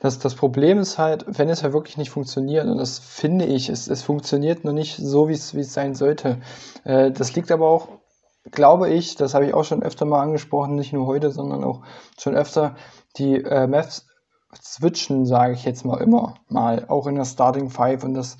[0.00, 3.44] das, das Problem ist halt, wenn es ja halt wirklich nicht funktioniert, und das finde
[3.44, 6.40] ich, es, es funktioniert noch nicht so, wie es, wie es sein sollte.
[6.84, 7.88] Äh, das liegt aber auch,
[8.50, 11.82] glaube ich, das habe ich auch schon öfter mal angesprochen, nicht nur heute, sondern auch
[12.18, 12.76] schon öfter,
[13.18, 14.06] die äh, Mavs
[14.60, 18.36] switchen, sage ich jetzt mal immer mal, auch in der Starting Five und das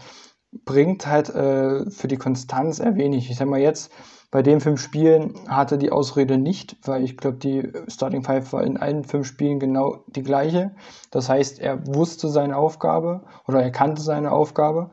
[0.65, 3.31] bringt halt äh, für die Konstanz eher wenig.
[3.31, 3.93] Ich sag mal jetzt,
[4.33, 8.63] bei den fünf Spielen hatte die Ausrede nicht, weil ich glaube, die Starting Five war
[8.63, 10.73] in allen fünf Spielen genau die gleiche.
[11.11, 14.91] Das heißt, er wusste seine Aufgabe oder er kannte seine Aufgabe.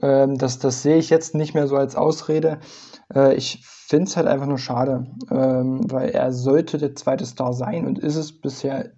[0.00, 2.60] Ähm, das, das sehe ich jetzt nicht mehr so als Ausrede.
[3.14, 7.52] Äh, ich finde es halt einfach nur schade, ähm, weil er sollte der zweite Star
[7.52, 8.90] sein und ist es bisher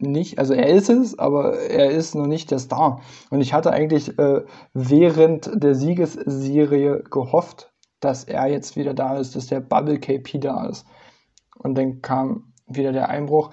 [0.00, 3.00] nicht, also er ist es, aber er ist noch nicht der Star.
[3.30, 9.36] Und ich hatte eigentlich äh, während der Siegesserie gehofft, dass er jetzt wieder da ist,
[9.36, 10.86] dass der Bubble KP da ist.
[11.58, 13.50] Und dann kam wieder der Einbruch.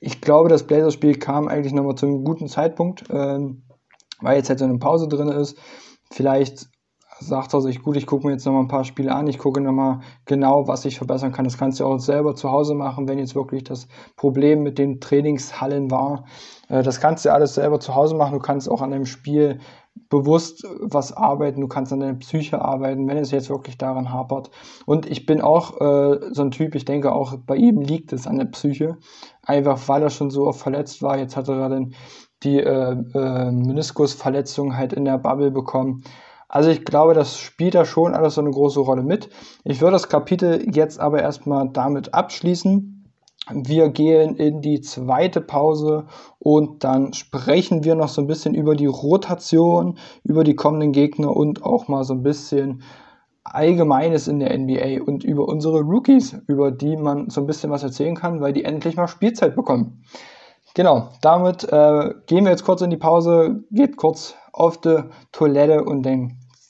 [0.00, 3.64] Ich glaube, das Blazers-Spiel kam eigentlich nochmal zu einem guten Zeitpunkt, ähm,
[4.20, 5.56] weil jetzt halt so eine Pause drin ist.
[6.10, 6.68] Vielleicht
[7.20, 9.60] sagt er sich, gut, ich gucke mir jetzt nochmal ein paar Spiele an, ich gucke
[9.60, 11.44] nochmal genau, was ich verbessern kann.
[11.44, 15.00] Das kannst du auch selber zu Hause machen, wenn jetzt wirklich das Problem mit den
[15.00, 16.24] Trainingshallen war.
[16.68, 18.34] Äh, das kannst du alles selber zu Hause machen.
[18.34, 19.58] Du kannst auch an deinem Spiel
[20.08, 24.50] bewusst was arbeiten, du kannst an deiner Psyche arbeiten, wenn es jetzt wirklich daran hapert.
[24.86, 28.26] Und ich bin auch äh, so ein Typ, ich denke auch bei ihm liegt es
[28.26, 28.96] an der Psyche,
[29.42, 31.18] einfach weil er schon so oft verletzt war.
[31.18, 31.94] Jetzt hat er dann
[32.42, 36.02] die äh, äh, Meniskusverletzung halt in der Bubble bekommen.
[36.48, 39.28] Also ich glaube, das spielt da schon alles so eine große Rolle mit.
[39.64, 42.94] Ich würde das Kapitel jetzt aber erstmal damit abschließen.
[43.50, 46.06] Wir gehen in die zweite Pause
[46.38, 51.34] und dann sprechen wir noch so ein bisschen über die Rotation, über die kommenden Gegner
[51.34, 52.82] und auch mal so ein bisschen
[53.44, 57.82] Allgemeines in der NBA und über unsere Rookies, über die man so ein bisschen was
[57.82, 60.02] erzählen kann, weil die endlich mal Spielzeit bekommen.
[60.74, 65.84] Genau, damit äh, gehen wir jetzt kurz in die Pause, geht kurz auf die Toilette
[65.84, 66.37] und dann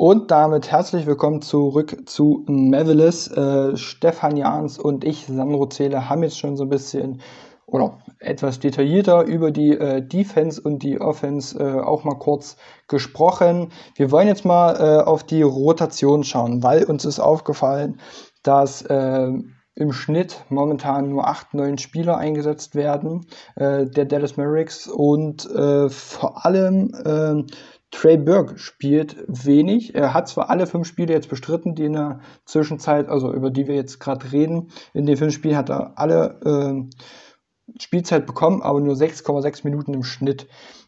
[0.00, 3.28] Und damit herzlich willkommen zurück zu Mavelis.
[3.28, 7.20] Äh, Stefan Jans und ich, Sandro Zähler, haben jetzt schon so ein bisschen
[7.66, 12.56] oder etwas detaillierter über die äh, Defense und die Offense äh, auch mal kurz
[12.88, 13.72] gesprochen.
[13.94, 18.00] Wir wollen jetzt mal äh, auf die Rotation schauen, weil uns ist aufgefallen,
[18.42, 19.30] dass äh,
[19.74, 25.90] im Schnitt momentan nur acht, neun Spieler eingesetzt werden, äh, der Dallas Mavericks und äh,
[25.90, 27.52] vor allem äh,
[27.90, 29.94] Trey Burke spielt wenig.
[29.94, 33.66] Er hat zwar alle fünf Spiele jetzt bestritten, die in der Zwischenzeit, also über die
[33.66, 38.80] wir jetzt gerade reden, in den fünf Spielen hat er alle äh, Spielzeit bekommen, aber
[38.80, 40.46] nur 6,6 Minuten im Schnitt.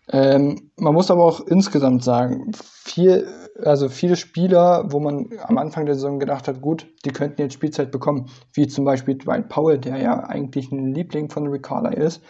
[0.09, 3.27] Ähm, man muss aber auch insgesamt sagen, viel,
[3.63, 7.55] also viele Spieler, wo man am Anfang der Saison gedacht hat, gut, die könnten jetzt
[7.55, 12.23] Spielzeit bekommen, wie zum Beispiel Dwight Powell, der ja eigentlich ein Liebling von Carlisle ist,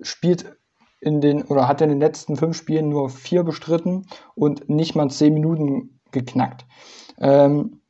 [0.00, 0.55] spielt
[1.00, 5.10] in den oder hat in den letzten fünf Spielen nur vier bestritten und nicht mal
[5.10, 6.66] zehn Minuten geknackt.
[7.18, 7.80] Ähm,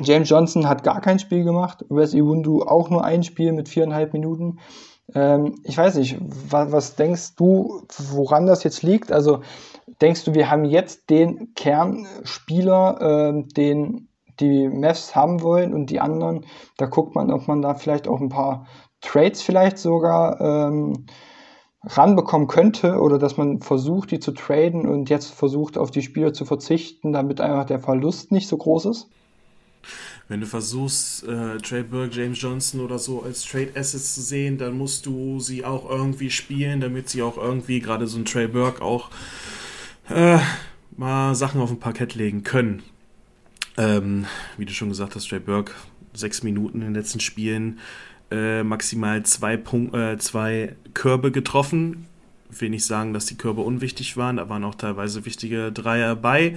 [0.00, 4.12] James Johnson hat gar kein Spiel gemacht, Wes Iwundu auch nur ein Spiel mit viereinhalb
[4.12, 4.58] Minuten.
[5.14, 9.12] Ähm, ich weiß nicht, was, was denkst du, woran das jetzt liegt?
[9.12, 9.40] Also
[10.00, 14.08] denkst du, wir haben jetzt den Kernspieler, ähm, den
[14.40, 16.46] die Mavs haben wollen und die anderen,
[16.78, 18.66] da guckt man, ob man da vielleicht auch ein paar
[19.02, 21.06] Trades vielleicht sogar ähm,
[21.84, 26.32] ranbekommen könnte oder dass man versucht, die zu traden und jetzt versucht, auf die Spieler
[26.32, 29.08] zu verzichten, damit einfach der Verlust nicht so groß ist?
[30.28, 34.56] Wenn du versuchst, äh, Trey Burke, James Johnson oder so als Trade Assets zu sehen,
[34.56, 38.46] dann musst du sie auch irgendwie spielen, damit sie auch irgendwie, gerade so ein Trey
[38.46, 39.10] Burke, auch
[40.08, 40.38] äh,
[40.96, 42.82] mal Sachen auf dem Parkett legen können.
[43.76, 45.72] Ähm, wie du schon gesagt hast, Trey Burke,
[46.14, 47.80] sechs Minuten in den letzten Spielen,
[48.32, 52.06] äh, maximal zwei, Punkt, äh, zwei Körbe getroffen.
[52.50, 56.16] Ich will nicht sagen, dass die Körbe unwichtig waren, da waren auch teilweise wichtige Dreier
[56.16, 56.56] bei.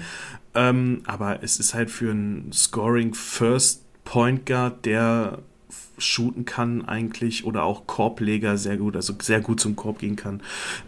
[0.54, 5.40] Ähm, aber es ist halt für einen Scoring First Point Guard, der
[5.98, 10.42] shooten kann eigentlich oder auch Korbleger sehr gut, also sehr gut zum Korb gehen kann,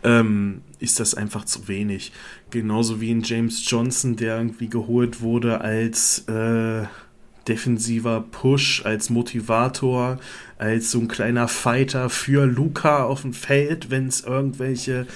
[0.04, 2.12] ähm, ist das einfach zu wenig.
[2.52, 6.86] Genauso wie ein James Johnson, der irgendwie geholt wurde als äh,
[7.48, 10.20] defensiver Push, als Motivator,
[10.58, 15.08] als so ein kleiner Fighter für Luca auf dem Feld, wenn es irgendwelche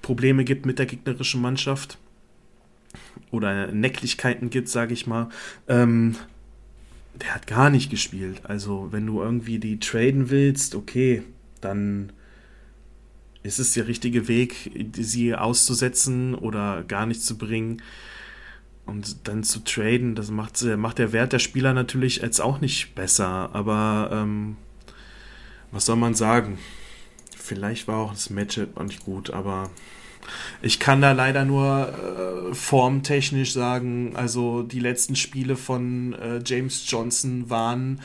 [0.00, 1.98] Probleme gibt mit der gegnerischen Mannschaft
[3.30, 5.28] oder Necklichkeiten gibt, sage ich mal.
[5.68, 6.16] Ähm,
[7.14, 8.42] der hat gar nicht gespielt.
[8.44, 11.22] Also, wenn du irgendwie die traden willst, okay,
[11.60, 12.12] dann
[13.42, 17.82] ist es der richtige Weg, sie auszusetzen oder gar nicht zu bringen.
[18.84, 22.94] Und dann zu traden, das macht, macht der Wert der Spieler natürlich jetzt auch nicht
[22.94, 23.50] besser.
[23.52, 24.56] Aber ähm,
[25.70, 26.58] was soll man sagen?
[27.36, 29.70] Vielleicht war auch das Matchup nicht gut, aber
[30.62, 36.84] ich kann da leider nur äh, formtechnisch sagen, also die letzten Spiele von äh, James
[36.88, 38.00] Johnson waren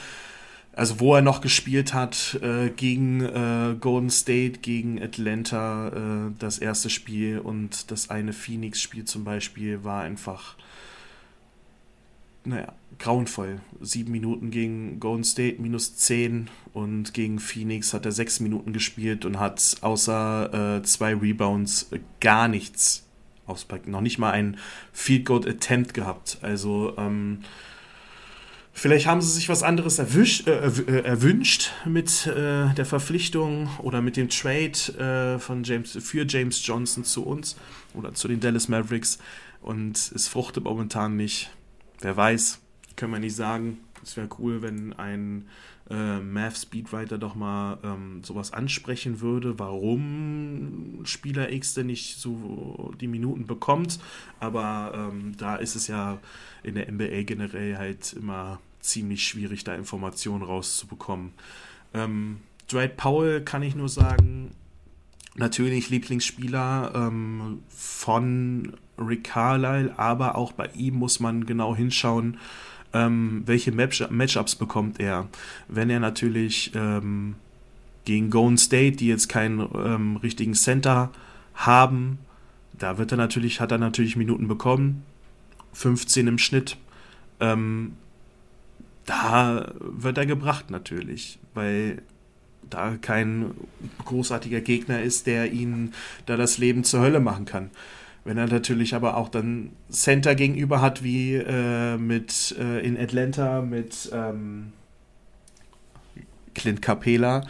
[0.77, 6.59] also wo er noch gespielt hat, äh, gegen äh, Golden State, gegen Atlanta, äh, das
[6.59, 10.55] erste Spiel und das eine Phoenix-Spiel zum Beispiel war einfach,
[12.47, 13.59] naja, grauenvoll.
[13.81, 19.25] Sieben Minuten gegen Golden State, minus zehn und gegen Phoenix hat er sechs Minuten gespielt
[19.25, 21.89] und hat außer äh, zwei Rebounds
[22.19, 23.05] gar nichts
[23.45, 23.87] auspackt.
[23.87, 24.57] Noch nicht mal ein
[24.91, 26.39] Field Goal Attempt gehabt.
[26.41, 27.39] Also, ähm,
[28.79, 34.03] Vielleicht haben sie sich was anderes erwisch, äh, äh, erwünscht mit äh, der Verpflichtung oder
[34.03, 37.57] mit dem Trade äh, von James, für James Johnson zu uns
[37.95, 39.17] oder zu den Dallas Mavericks
[39.61, 41.49] und es fruchtet momentan nicht.
[42.01, 42.59] Wer weiß,
[42.95, 43.79] können wir nicht sagen.
[44.03, 45.47] Es wäre cool, wenn ein
[45.89, 52.93] äh, Math Speedwriter doch mal ähm, sowas ansprechen würde, warum Spieler X denn nicht so
[52.99, 53.99] die Minuten bekommt.
[54.39, 56.19] Aber ähm, da ist es ja
[56.63, 61.33] in der NBA generell halt immer ziemlich schwierig, da Informationen rauszubekommen.
[61.93, 62.37] Ähm,
[62.71, 64.51] Dwight Powell kann ich nur sagen,
[65.35, 72.37] natürlich Lieblingsspieler ähm, von Rick Carlisle, aber auch bei ihm muss man genau hinschauen,
[72.93, 75.27] ähm, welche Match Matchups bekommt er.
[75.67, 77.35] Wenn er natürlich ähm,
[78.05, 81.11] gegen Golden State, die jetzt keinen ähm, richtigen Center
[81.53, 82.19] haben,
[82.73, 85.03] da wird er natürlich, hat er natürlich Minuten bekommen,
[85.73, 86.77] 15 im Schnitt.
[87.39, 87.93] Ähm,
[89.05, 92.01] da wird er gebracht natürlich, weil
[92.69, 93.51] da kein
[94.05, 95.93] großartiger Gegner ist, der ihn
[96.25, 97.71] da das Leben zur Hölle machen kann.
[98.27, 103.61] Wenn er natürlich aber auch dann Center gegenüber hat, wie äh, mit äh, in Atlanta
[103.61, 104.73] mit ähm,
[106.53, 107.47] Clint Capela,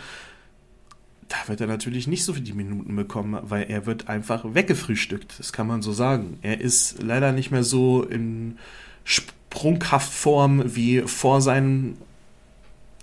[1.29, 5.39] da wird er natürlich nicht so viele Minuten bekommen, weil er wird einfach weggefrühstückt.
[5.39, 6.37] Das kann man so sagen.
[6.43, 8.59] Er ist leider nicht mehr so in
[9.03, 11.97] Sprungkraftform wie vor seinen,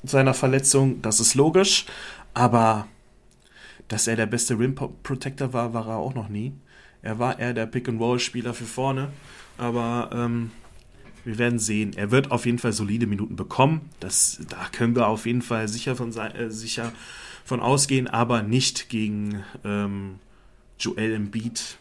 [0.04, 1.02] seiner Verletzung.
[1.02, 1.86] Das ist logisch.
[2.34, 2.86] Aber
[3.88, 6.52] dass er der beste Rim Protector war, war er auch noch nie.
[7.04, 9.10] Er war eher der Pick-and-Roll-Spieler für vorne.
[9.58, 10.50] Aber ähm,
[11.24, 11.92] wir werden sehen.
[11.96, 13.90] Er wird auf jeden Fall solide Minuten bekommen.
[14.00, 16.92] Das, da können wir auf jeden Fall sicher von, äh, sicher
[17.44, 20.18] von ausgehen, aber nicht gegen ähm,
[20.78, 21.78] Joel Embiid,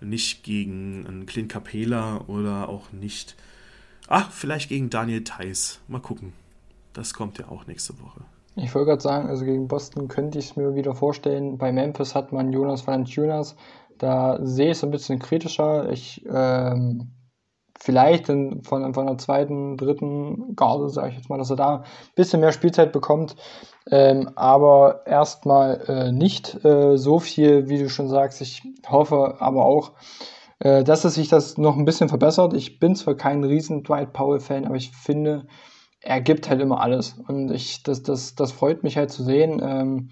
[0.00, 3.36] nicht gegen einen Clint Capela oder auch nicht.
[4.08, 5.80] Ach, vielleicht gegen Daniel Theiss.
[5.86, 6.32] Mal gucken.
[6.92, 8.20] Das kommt ja auch nächste Woche.
[8.56, 11.58] Ich wollte gerade sagen, also gegen Boston könnte ich es mir wieder vorstellen.
[11.58, 13.54] Bei Memphis hat man Jonas Valanciunas,
[13.98, 15.90] da sehe ich es ein bisschen kritischer.
[15.90, 17.12] Ich ähm,
[17.78, 21.76] vielleicht in, von, von der zweiten, dritten Garde, sage ich jetzt mal, dass er da
[21.76, 21.84] ein
[22.14, 23.36] bisschen mehr Spielzeit bekommt.
[23.90, 28.40] Ähm, aber erstmal äh, nicht äh, so viel, wie du schon sagst.
[28.40, 29.92] Ich hoffe aber auch,
[30.58, 32.54] äh, dass es sich das noch ein bisschen verbessert.
[32.54, 35.46] Ich bin zwar kein riesen Dwight Powell-Fan, aber ich finde,
[36.00, 37.16] er gibt halt immer alles.
[37.28, 39.60] Und ich, das, das, das freut mich halt zu sehen.
[39.62, 40.10] Ähm,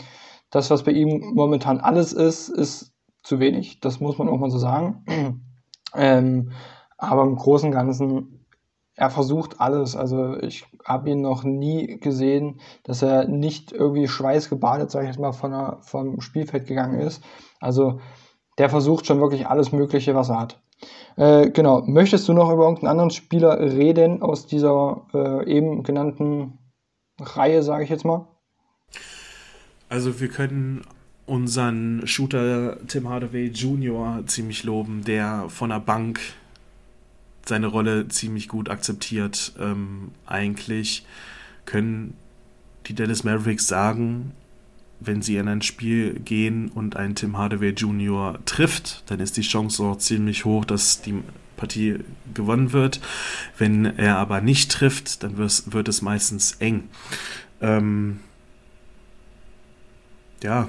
[0.51, 2.93] das, was bei ihm momentan alles ist, ist
[3.25, 3.81] zu wenig.
[3.81, 5.43] Das muss man auch mal so sagen.
[5.95, 6.53] ähm,
[6.97, 8.47] aber im Großen und Ganzen,
[8.95, 9.97] er versucht alles.
[9.97, 15.20] Also ich habe ihn noch nie gesehen, dass er nicht irgendwie schweißgebadet, sage ich jetzt
[15.20, 17.25] mal, von der, vom Spielfeld gegangen ist.
[17.61, 18.01] Also
[18.59, 20.61] der versucht schon wirklich alles Mögliche, was er hat.
[21.16, 26.59] Äh, genau, möchtest du noch über irgendeinen anderen Spieler reden aus dieser äh, eben genannten
[27.20, 28.27] Reihe, sage ich jetzt mal?
[29.89, 30.85] Also wir können
[31.27, 34.22] unseren Shooter Tim Hardaway Jr.
[34.27, 36.20] ziemlich loben, der von der Bank
[37.47, 39.53] seine Rolle ziemlich gut akzeptiert.
[39.59, 41.07] Ähm, eigentlich
[41.66, 42.14] können
[42.87, 44.33] die Dallas Mavericks sagen,
[45.01, 48.39] wenn sie in ein Spiel gehen und ein Tim Hardaway Jr.
[48.45, 51.14] trifft, dann ist die Chance auch ziemlich hoch, dass die
[51.57, 51.99] Partie
[52.33, 53.01] gewonnen wird.
[53.59, 56.89] Wenn er aber nicht trifft, dann wird es meistens eng.
[57.61, 58.20] Ähm,
[60.43, 60.68] ja,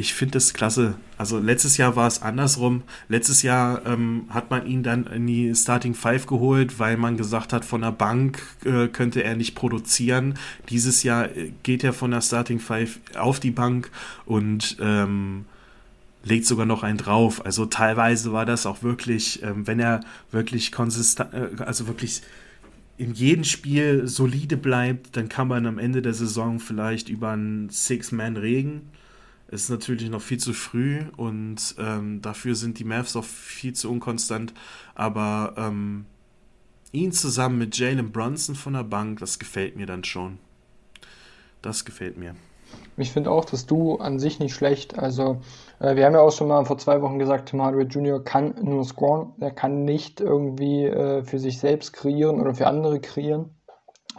[0.00, 0.94] ich finde es klasse.
[1.18, 2.82] Also letztes Jahr war es andersrum.
[3.08, 7.52] Letztes Jahr ähm, hat man ihn dann in die Starting Five geholt, weil man gesagt
[7.52, 10.34] hat, von der Bank äh, könnte er nicht produzieren.
[10.70, 13.90] Dieses Jahr äh, geht er von der Starting Five auf die Bank
[14.24, 15.44] und ähm,
[16.24, 17.44] legt sogar noch einen drauf.
[17.44, 22.22] Also teilweise war das auch wirklich, ähm, wenn er wirklich konsistent, äh, also wirklich
[22.96, 27.68] in jedem Spiel solide bleibt, dann kann man am Ende der Saison vielleicht über einen
[27.68, 28.90] Six-Man reden
[29.52, 33.72] es ist natürlich noch viel zu früh und ähm, dafür sind die Mavs auch viel
[33.72, 34.54] zu unkonstant.
[34.94, 36.06] Aber ähm,
[36.92, 40.38] ihn zusammen mit Jalen Brunson von der Bank, das gefällt mir dann schon.
[41.62, 42.36] Das gefällt mir.
[42.96, 44.96] Ich finde auch, dass du an sich nicht schlecht.
[44.96, 45.40] Also,
[45.80, 48.22] äh, wir haben ja auch schon mal vor zwei Wochen gesagt, Hardaway Jr.
[48.22, 49.32] kann nur scoren.
[49.40, 53.56] Er kann nicht irgendwie äh, für sich selbst kreieren oder für andere kreieren.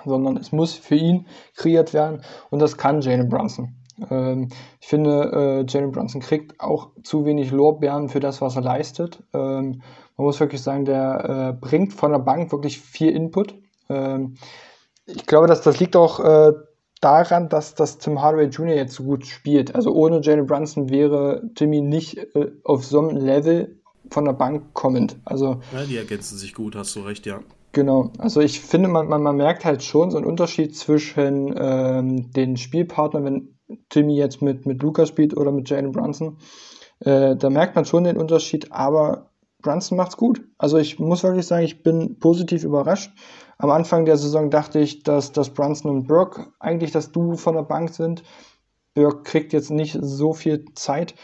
[0.03, 3.80] sondern es muss für ihn kreiert werden und das kann Jalen Brunson.
[4.09, 4.49] Ähm,
[4.79, 9.23] ich finde, äh, Jalen Brunson kriegt auch zu wenig Lorbeeren für das, was er leistet.
[9.33, 9.81] Ähm,
[10.17, 13.55] man muss wirklich sagen, der äh, bringt von der Bank wirklich viel Input.
[13.89, 14.35] Ähm,
[15.05, 16.53] ich glaube, dass das liegt auch äh,
[17.01, 18.75] daran, dass das Tim Hardaway Jr.
[18.75, 19.75] jetzt so gut spielt.
[19.75, 24.73] Also ohne Jalen Brunson wäre Jimmy nicht äh, auf so einem Level von der Bank
[24.73, 25.17] kommend.
[25.25, 27.39] Also, ja, die ergänzen sich gut, hast du recht, ja.
[27.73, 32.31] Genau, also ich finde, man, man, man merkt halt schon so einen Unterschied zwischen ähm,
[32.33, 33.57] den Spielpartnern, wenn
[33.91, 36.37] Jimmy jetzt mit, mit Luca spielt oder mit Jalen Brunson.
[36.99, 40.43] Äh, da merkt man schon den Unterschied, aber Brunson macht's gut.
[40.57, 43.11] Also ich muss wirklich sagen, ich bin positiv überrascht.
[43.57, 47.55] Am Anfang der Saison dachte ich, dass, dass Brunson und Burke eigentlich das Duo von
[47.55, 48.23] der Bank sind.
[48.93, 51.15] Burke kriegt jetzt nicht so viel Zeit.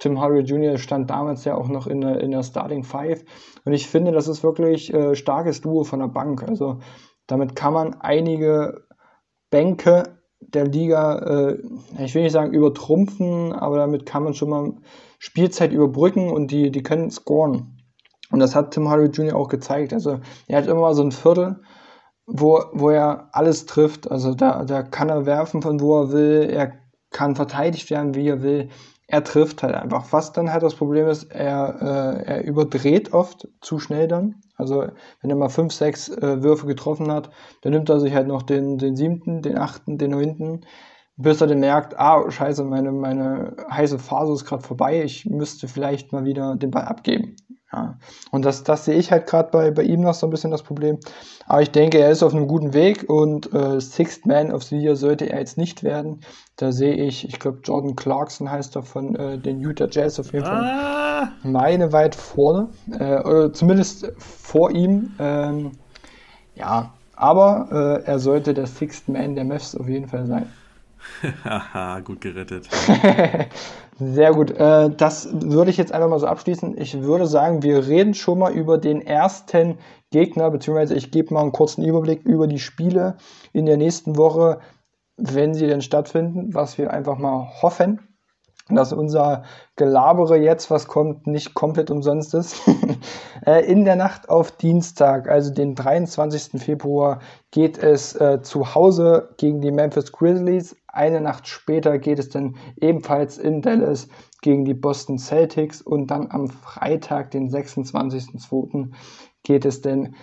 [0.00, 0.78] Tim Hardaway Jr.
[0.78, 3.24] stand damals ja auch noch in der, in der Starting Five.
[3.64, 6.42] Und ich finde, das ist wirklich äh, starkes Duo von der Bank.
[6.42, 6.78] Also
[7.26, 8.86] damit kann man einige
[9.50, 10.17] Bänke
[10.54, 11.58] der Liga, äh,
[12.04, 14.72] ich will nicht sagen übertrumpfen, aber damit kann man schon mal
[15.18, 17.78] Spielzeit überbrücken und die, die können scoren.
[18.30, 19.36] Und das hat Tim Hardaway Jr.
[19.36, 19.92] auch gezeigt.
[19.92, 21.60] Also er hat immer mal so ein Viertel,
[22.26, 24.10] wo, wo er alles trifft.
[24.10, 26.72] Also da, da kann er werfen von wo er will, er
[27.10, 28.68] kann verteidigt werden, wie er will
[29.08, 30.12] er trifft halt einfach.
[30.12, 34.36] Was dann halt das Problem ist, er, äh, er überdreht oft zu schnell dann.
[34.58, 34.88] Also
[35.22, 37.30] wenn er mal fünf, sechs äh, Würfe getroffen hat,
[37.62, 40.66] dann nimmt er sich halt noch den, den siebten, den achten, den neunten,
[41.16, 45.68] bis er dann merkt, ah, scheiße, meine, meine heiße Phase ist gerade vorbei, ich müsste
[45.68, 47.36] vielleicht mal wieder den Ball abgeben.
[47.72, 47.98] Ja.
[48.30, 50.62] Und das, das sehe ich halt gerade bei, bei ihm noch so ein bisschen das
[50.62, 50.98] Problem.
[51.46, 54.76] Aber ich denke, er ist auf einem guten Weg und äh, Sixth Man of the
[54.76, 56.20] Year sollte er jetzt nicht werden.
[56.56, 60.32] Da sehe ich, ich glaube, Jordan Clarkson heißt er von äh, den Utah Jazz auf
[60.32, 60.64] jeden Fall.
[60.64, 61.28] Ah.
[61.42, 62.68] Meine weit vorne.
[62.90, 65.12] Äh, oder zumindest vor ihm.
[65.18, 65.72] Ähm,
[66.54, 70.50] ja, aber äh, er sollte der Sixth Man der Mavs auf jeden Fall sein.
[71.44, 72.68] Haha, gut gerettet.
[74.00, 74.52] Sehr gut.
[74.52, 76.78] Äh, das würde ich jetzt einfach mal so abschließen.
[76.78, 79.78] Ich würde sagen, wir reden schon mal über den ersten
[80.10, 83.16] Gegner, beziehungsweise ich gebe mal einen kurzen Überblick über die Spiele
[83.52, 84.60] in der nächsten Woche,
[85.16, 88.07] wenn sie denn stattfinden, was wir einfach mal hoffen,
[88.76, 89.44] dass unser
[89.76, 92.60] Gelabere jetzt, was kommt, nicht komplett umsonst ist.
[93.46, 96.60] Äh, in der Nacht auf Dienstag, also den 23.
[96.60, 97.20] Februar,
[97.52, 100.76] geht es äh, zu Hause gegen die Memphis Grizzlies.
[100.88, 104.08] Eine Nacht später geht es dann ebenfalls in Dallas
[104.42, 108.90] gegen die Boston Celtics und dann am Freitag, den 26.02.,
[109.44, 110.16] geht es dann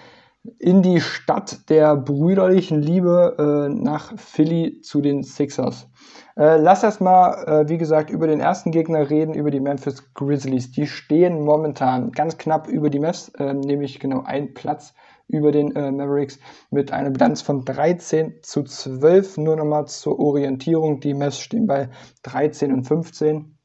[0.59, 5.89] in die Stadt der brüderlichen Liebe äh, nach Philly zu den Sixers.
[6.37, 10.13] Äh, lass erst mal, äh, wie gesagt, über den ersten Gegner reden, über die Memphis
[10.13, 10.71] Grizzlies.
[10.71, 14.93] Die stehen momentan ganz knapp über die Mavs, äh, nämlich genau ein Platz
[15.27, 16.39] über den äh, Mavericks
[16.71, 19.37] mit einer Bilanz von 13 zu 12.
[19.37, 20.99] Nur nochmal zur Orientierung.
[20.99, 21.89] Die Mavs stehen bei
[22.23, 23.57] 13 und 15.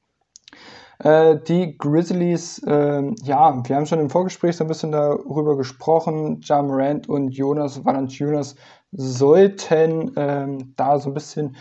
[1.00, 6.40] Äh, die Grizzlies, äh, ja, wir haben schon im Vorgespräch so ein bisschen darüber gesprochen.
[6.44, 8.54] Ja Morant und Jonas Valanciunas
[8.92, 11.56] sollten ähm, da so ein bisschen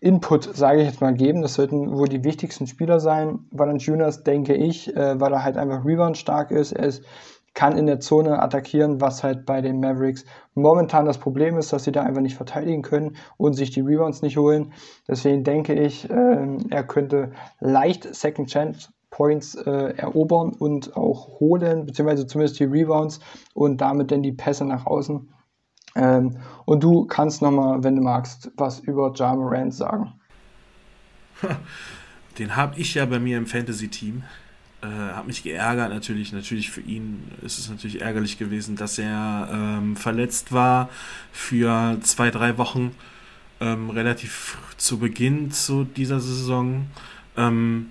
[0.00, 1.42] Input, sage ich jetzt mal, geben.
[1.42, 3.40] Das sollten wohl die wichtigsten Spieler sein.
[3.50, 6.72] Valanciunas, denke ich, äh, weil er halt einfach Rebound stark ist.
[6.72, 7.04] Er ist
[7.58, 10.24] kann in der Zone attackieren, was halt bei den Mavericks
[10.54, 14.22] momentan das Problem ist, dass sie da einfach nicht verteidigen können und sich die Rebounds
[14.22, 14.72] nicht holen.
[15.08, 21.84] Deswegen denke ich, äh, er könnte leicht Second Chance Points äh, erobern und auch holen,
[21.84, 23.18] beziehungsweise zumindest die Rebounds
[23.54, 25.28] und damit dann die Pässe nach außen.
[25.94, 30.12] Ähm, und du kannst nochmal, wenn du magst, was über Ja Morant sagen.
[32.38, 34.22] Den habe ich ja bei mir im Fantasy-Team.
[34.80, 36.32] Äh, hat mich geärgert natürlich.
[36.32, 40.88] Natürlich für ihn ist es natürlich ärgerlich gewesen, dass er ähm, verletzt war
[41.32, 42.94] für zwei, drei Wochen
[43.60, 46.86] ähm, relativ zu Beginn zu dieser Saison.
[47.36, 47.90] Ähm,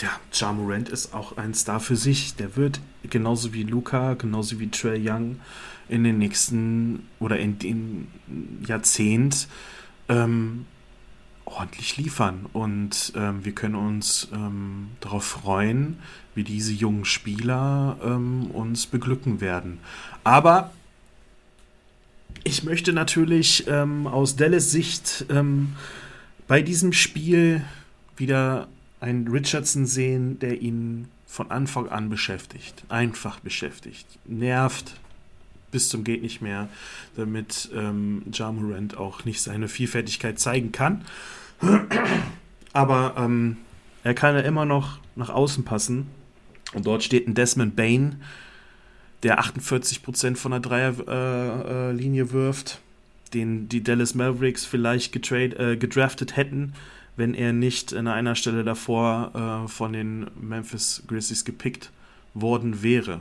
[0.00, 2.34] ja, Ja Morant ist auch ein Star für sich.
[2.36, 5.36] Der wird genauso wie Luca, genauso wie Trey Young
[5.90, 8.08] in den nächsten oder in den
[8.66, 9.48] Jahrzehnt
[10.08, 10.66] ähm,
[11.44, 12.46] ordentlich liefern.
[12.52, 15.98] Und ähm, wir können uns ähm, darauf freuen,
[16.34, 19.78] wie diese jungen Spieler ähm, uns beglücken werden.
[20.24, 20.70] Aber
[22.44, 25.74] ich möchte natürlich ähm, aus Dallas Sicht ähm,
[26.46, 27.64] bei diesem Spiel
[28.16, 28.68] wieder
[29.00, 32.84] einen Richardson sehen, der ihn von Anfang an beschäftigt.
[32.88, 34.06] Einfach beschäftigt.
[34.24, 34.94] Nervt
[35.70, 36.68] bis zum geht nicht mehr,
[37.16, 41.04] damit ähm, Ja auch nicht seine Vielfältigkeit zeigen kann.
[42.72, 43.56] Aber ähm,
[44.02, 46.06] er kann ja immer noch nach außen passen.
[46.72, 48.22] Und dort steht ein Desmond Bain,
[49.22, 52.80] der 48% von der Dreierlinie äh, wirft,
[53.34, 55.12] den die Dallas Mavericks vielleicht
[55.58, 56.72] äh, gedraftet hätten,
[57.16, 61.90] wenn er nicht an einer Stelle davor äh, von den Memphis Grizzlies gepickt
[62.34, 63.20] worden wäre.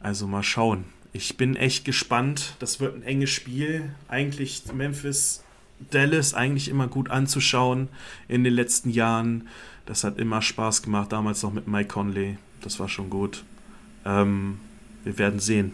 [0.00, 0.84] Also mal schauen.
[1.12, 2.54] Ich bin echt gespannt.
[2.58, 3.90] Das wird ein enges Spiel.
[4.08, 5.42] Eigentlich Memphis,
[5.90, 7.88] Dallas eigentlich immer gut anzuschauen
[8.28, 9.48] in den letzten Jahren.
[9.86, 12.38] Das hat immer Spaß gemacht, damals noch mit Mike Conley.
[12.62, 13.44] Das war schon gut.
[14.06, 14.60] Ähm,
[15.04, 15.72] wir werden sehen.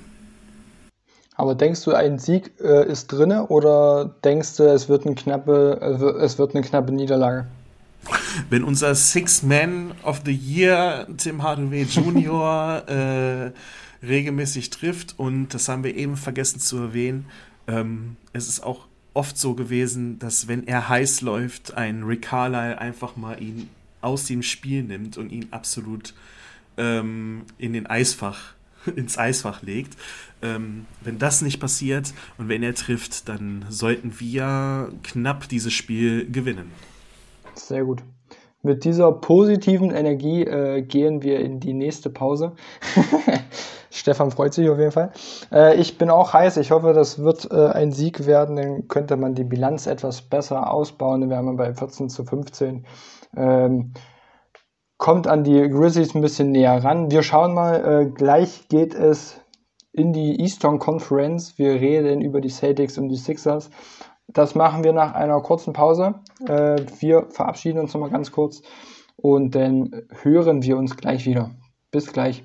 [1.36, 5.78] Aber denkst du, ein Sieg äh, ist drinne oder denkst du, es wird, eine knappe,
[5.82, 7.46] äh, es wird eine knappe Niederlage?
[8.50, 13.50] Wenn unser Six Man of the Year, Tim Hardaway Jr., äh,
[14.02, 17.26] regelmäßig trifft und das haben wir eben vergessen zu erwähnen,
[17.68, 22.78] ähm, es ist auch oft so gewesen, dass wenn er heiß läuft, ein Rick Carlisle
[22.78, 23.68] einfach mal ihn
[24.02, 26.14] aus dem Spiel nimmt und ihn absolut
[26.76, 28.54] ähm, in den Eisfach,
[28.96, 29.96] ins Eisfach legt.
[30.42, 36.30] Ähm, wenn das nicht passiert und wenn er trifft, dann sollten wir knapp dieses Spiel
[36.30, 36.70] gewinnen.
[37.54, 38.02] Sehr gut.
[38.62, 42.52] Mit dieser positiven Energie äh, gehen wir in die nächste Pause.
[43.96, 45.10] Stefan freut sich auf jeden Fall.
[45.50, 46.58] Äh, ich bin auch heiß.
[46.58, 48.56] Ich hoffe, das wird äh, ein Sieg werden.
[48.56, 51.22] Dann könnte man die Bilanz etwas besser ausbauen.
[51.22, 52.86] Dann wären wir bei 14 zu 15.
[53.36, 53.94] Ähm,
[54.98, 57.10] kommt an die Grizzlies ein bisschen näher ran.
[57.10, 58.02] Wir schauen mal.
[58.02, 59.40] Äh, gleich geht es
[59.92, 61.58] in die Eastern Conference.
[61.58, 63.70] Wir reden über die Celtics und die Sixers.
[64.28, 66.16] Das machen wir nach einer kurzen Pause.
[66.46, 68.62] Äh, wir verabschieden uns nochmal ganz kurz
[69.16, 71.52] und dann hören wir uns gleich wieder.
[71.90, 72.44] Bis gleich.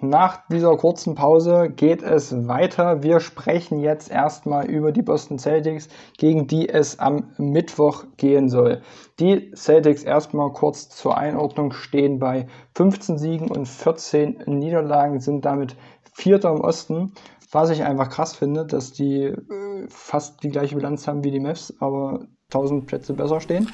[0.00, 3.02] nach dieser kurzen Pause geht es weiter.
[3.02, 5.88] Wir sprechen jetzt erstmal über die Boston Celtics,
[6.18, 8.82] gegen die es am Mittwoch gehen soll.
[9.18, 15.76] Die Celtics erstmal kurz zur Einordnung stehen bei 15 Siegen und 14 Niederlagen, sind damit
[16.12, 17.12] Vierter im Osten.
[17.52, 21.40] Was ich einfach krass finde, dass die äh, fast die gleiche Bilanz haben wie die
[21.40, 23.70] Mavs, aber 1000 Plätze besser stehen.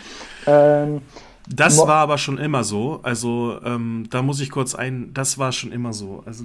[0.47, 1.03] Ähm,
[1.49, 3.01] das war aber schon immer so.
[3.03, 6.23] Also ähm, da muss ich kurz ein, das war schon immer so.
[6.25, 6.45] Also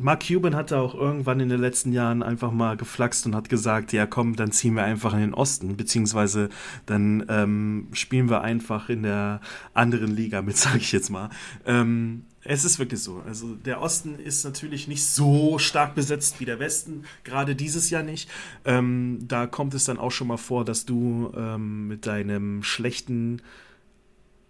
[0.00, 3.92] Mark Cuban hatte auch irgendwann in den letzten Jahren einfach mal geflaxt und hat gesagt,
[3.92, 6.48] ja komm, dann ziehen wir einfach in den Osten, beziehungsweise
[6.86, 9.40] dann ähm, spielen wir einfach in der
[9.74, 11.28] anderen Liga mit, sage ich jetzt mal.
[11.66, 13.22] Ähm, es ist wirklich so.
[13.26, 18.02] Also der Osten ist natürlich nicht so stark besetzt wie der Westen, gerade dieses Jahr
[18.02, 18.30] nicht.
[18.64, 23.42] Ähm, da kommt es dann auch schon mal vor, dass du ähm, mit deinem schlechten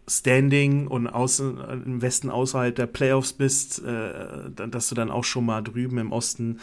[0.08, 5.46] Standing und außen, im Westen außerhalb der Playoffs bist, äh, dass du dann auch schon
[5.46, 6.60] mal drüben im Osten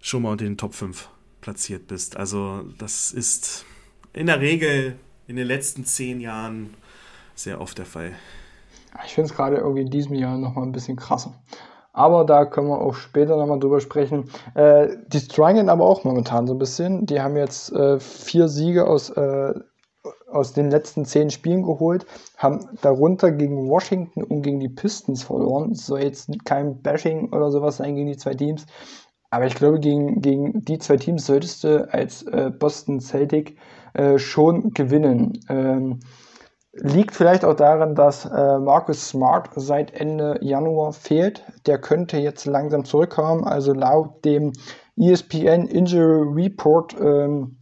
[0.00, 1.08] schon mal unter den Top 5
[1.40, 2.16] platziert bist.
[2.16, 3.64] Also das ist
[4.12, 4.96] in der Regel
[5.26, 6.74] in den letzten zehn Jahren
[7.34, 8.12] sehr oft der Fall.
[9.04, 11.34] Ich finde es gerade irgendwie in diesem Jahr nochmal ein bisschen krasser.
[11.92, 14.30] Aber da können wir auch später nochmal drüber sprechen.
[14.54, 17.06] Äh, die strugglen aber auch momentan so ein bisschen.
[17.06, 19.54] Die haben jetzt äh, vier Siege aus äh,
[20.30, 22.06] aus den letzten zehn Spielen geholt,
[22.36, 25.72] haben darunter gegen Washington und gegen die Pistons verloren.
[25.72, 28.66] Es soll jetzt kein Bashing oder sowas sein gegen die zwei Teams.
[29.30, 33.58] Aber ich glaube, gegen, gegen die zwei Teams solltest du als äh, Boston Celtic
[33.94, 35.38] äh, schon gewinnen.
[35.48, 36.00] Ähm,
[36.72, 41.44] liegt vielleicht auch daran, dass äh, Marcus Smart seit Ende Januar fehlt.
[41.66, 43.44] Der könnte jetzt langsam zurückkommen.
[43.44, 44.52] Also laut dem
[44.96, 47.58] ESPN Injury Report ähm,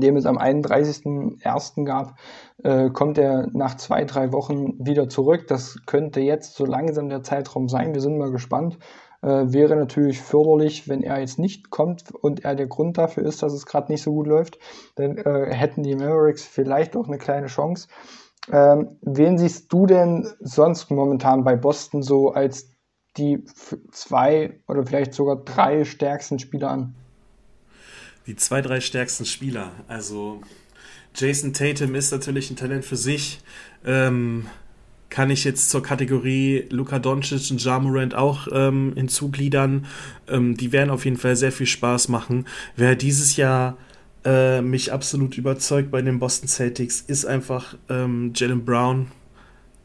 [0.00, 1.84] dem es am 31.01.
[1.84, 2.14] gab,
[2.62, 5.46] äh, kommt er nach zwei, drei Wochen wieder zurück.
[5.48, 7.94] Das könnte jetzt so langsam der Zeitraum sein.
[7.94, 8.78] Wir sind mal gespannt.
[9.20, 13.42] Äh, wäre natürlich förderlich, wenn er jetzt nicht kommt und er der Grund dafür ist,
[13.42, 14.58] dass es gerade nicht so gut läuft.
[14.94, 17.88] Dann äh, hätten die Mavericks vielleicht auch eine kleine Chance.
[18.52, 22.70] Ähm, wen siehst du denn sonst momentan bei Boston so als
[23.16, 23.44] die
[23.90, 26.94] zwei oder vielleicht sogar drei stärksten Spieler an?
[28.28, 29.72] Die zwei, drei stärksten Spieler.
[29.88, 30.42] Also
[31.16, 33.40] Jason Tatum ist natürlich ein Talent für sich.
[33.84, 34.46] Ähm,
[35.08, 37.80] kann ich jetzt zur Kategorie Luka Doncic und Ja
[38.14, 39.86] auch ähm, hinzugliedern.
[40.28, 42.46] Ähm, die werden auf jeden Fall sehr viel Spaß machen.
[42.76, 43.78] Wer dieses Jahr
[44.26, 49.10] äh, mich absolut überzeugt bei den Boston Celtics, ist einfach ähm, Jalen Brown.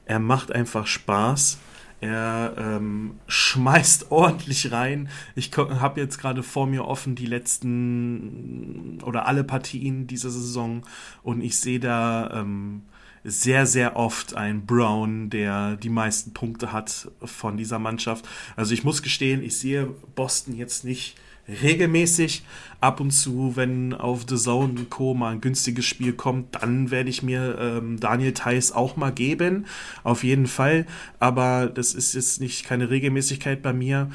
[0.06, 1.60] Er macht einfach Spaß.
[2.04, 5.08] Er ähm, schmeißt ordentlich rein.
[5.36, 10.84] Ich habe jetzt gerade vor mir offen die letzten oder alle Partien dieser Saison
[11.24, 12.82] und ich sehe da ähm,
[13.24, 18.28] sehr, sehr oft ein Brown, der die meisten Punkte hat von dieser Mannschaft.
[18.58, 19.86] Also ich muss gestehen, ich sehe
[20.16, 21.16] Boston jetzt nicht
[21.48, 22.44] regelmäßig.
[22.80, 25.14] Ab und zu, wenn auf The Zone Co.
[25.14, 29.66] mal ein günstiges Spiel kommt, dann werde ich mir ähm, Daniel Theiss auch mal geben.
[30.04, 30.86] Auf jeden Fall.
[31.20, 34.10] Aber das ist jetzt nicht keine Regelmäßigkeit bei mir.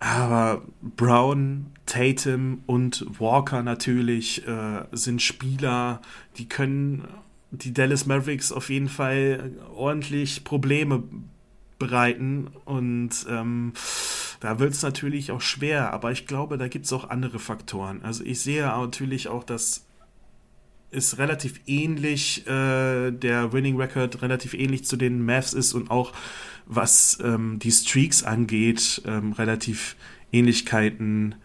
[0.00, 6.02] Aber Brown, Tatum und Walker natürlich äh, sind Spieler,
[6.36, 7.04] die können
[7.52, 11.04] die Dallas Mavericks auf jeden Fall ordentlich Probleme
[11.78, 12.48] bereiten.
[12.64, 13.72] Und ähm,
[14.40, 18.02] da wird es natürlich auch schwer, aber ich glaube, da gibt es auch andere Faktoren.
[18.02, 19.86] Also ich sehe natürlich auch, dass
[20.90, 26.12] es relativ ähnlich, äh, der Winning Record relativ ähnlich zu den Mavs ist und auch
[26.66, 29.96] was ähm, die Streaks angeht, ähm, relativ
[30.32, 31.43] Ähnlichkeiten äh,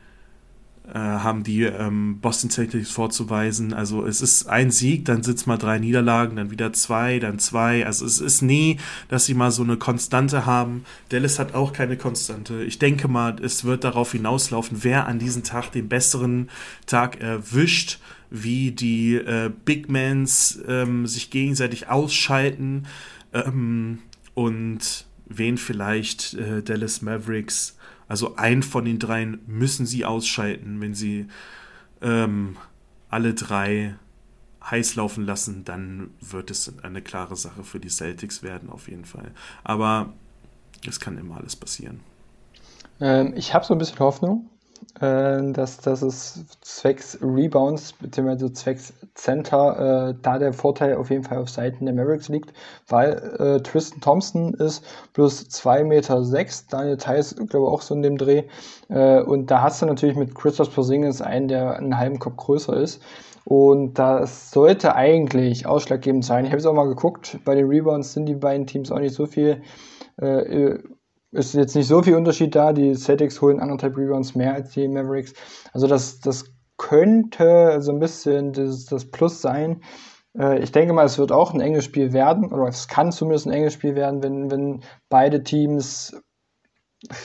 [0.97, 3.73] haben die ähm, Boston Celtics vorzuweisen.
[3.73, 7.85] Also es ist ein Sieg, dann sitzt mal drei Niederlagen, dann wieder zwei, dann zwei.
[7.85, 8.77] Also es ist nie,
[9.07, 10.85] dass sie mal so eine Konstante haben.
[11.09, 12.63] Dallas hat auch keine Konstante.
[12.63, 16.49] Ich denke mal, es wird darauf hinauslaufen, wer an diesem Tag den besseren
[16.85, 22.85] Tag erwischt, wie die äh, Big Mans ähm, sich gegenseitig ausschalten
[23.33, 23.99] ähm,
[24.33, 27.77] und wen vielleicht äh, Dallas Mavericks
[28.09, 30.81] also einen von den dreien müssen sie ausschalten.
[30.81, 31.27] Wenn sie
[32.01, 32.57] ähm,
[33.09, 33.95] alle drei
[34.69, 39.05] heiß laufen lassen, dann wird es eine klare Sache für die Celtics werden, auf jeden
[39.05, 39.31] Fall.
[39.63, 40.11] Aber
[40.87, 42.01] es kann immer alles passieren.
[42.99, 44.49] Ähm, ich habe so ein bisschen Hoffnung,
[45.01, 48.51] äh, dass, dass es zwecks Rebounds bzw.
[48.53, 52.53] zwecks Center äh, da der Vorteil auf jeden Fall auf Seiten der Mavericks liegt,
[52.87, 54.83] weil äh, Tristan Thompson ist
[55.13, 58.43] plus 2,6 Meter, sechs, Daniel Theiss glaube ich auch so in dem Dreh
[58.89, 62.75] äh, und da hast du natürlich mit Christoph Porzingis einen, der einen halben Kopf größer
[62.77, 63.01] ist
[63.45, 66.45] und das sollte eigentlich ausschlaggebend sein.
[66.45, 69.15] Ich habe es auch mal geguckt, bei den Rebounds sind die beiden Teams auch nicht
[69.15, 69.63] so viel
[70.21, 70.77] äh,
[71.31, 72.73] ist jetzt nicht so viel Unterschied da.
[72.73, 75.33] Die Celtics holen anderthalb Rebounds mehr als die Mavericks.
[75.73, 76.45] Also das, das
[76.77, 79.81] könnte so ein bisschen das, das Plus sein.
[80.37, 83.47] Äh, ich denke mal, es wird auch ein enges Spiel werden, oder es kann zumindest
[83.47, 86.15] ein enges Spiel werden, wenn, wenn beide Teams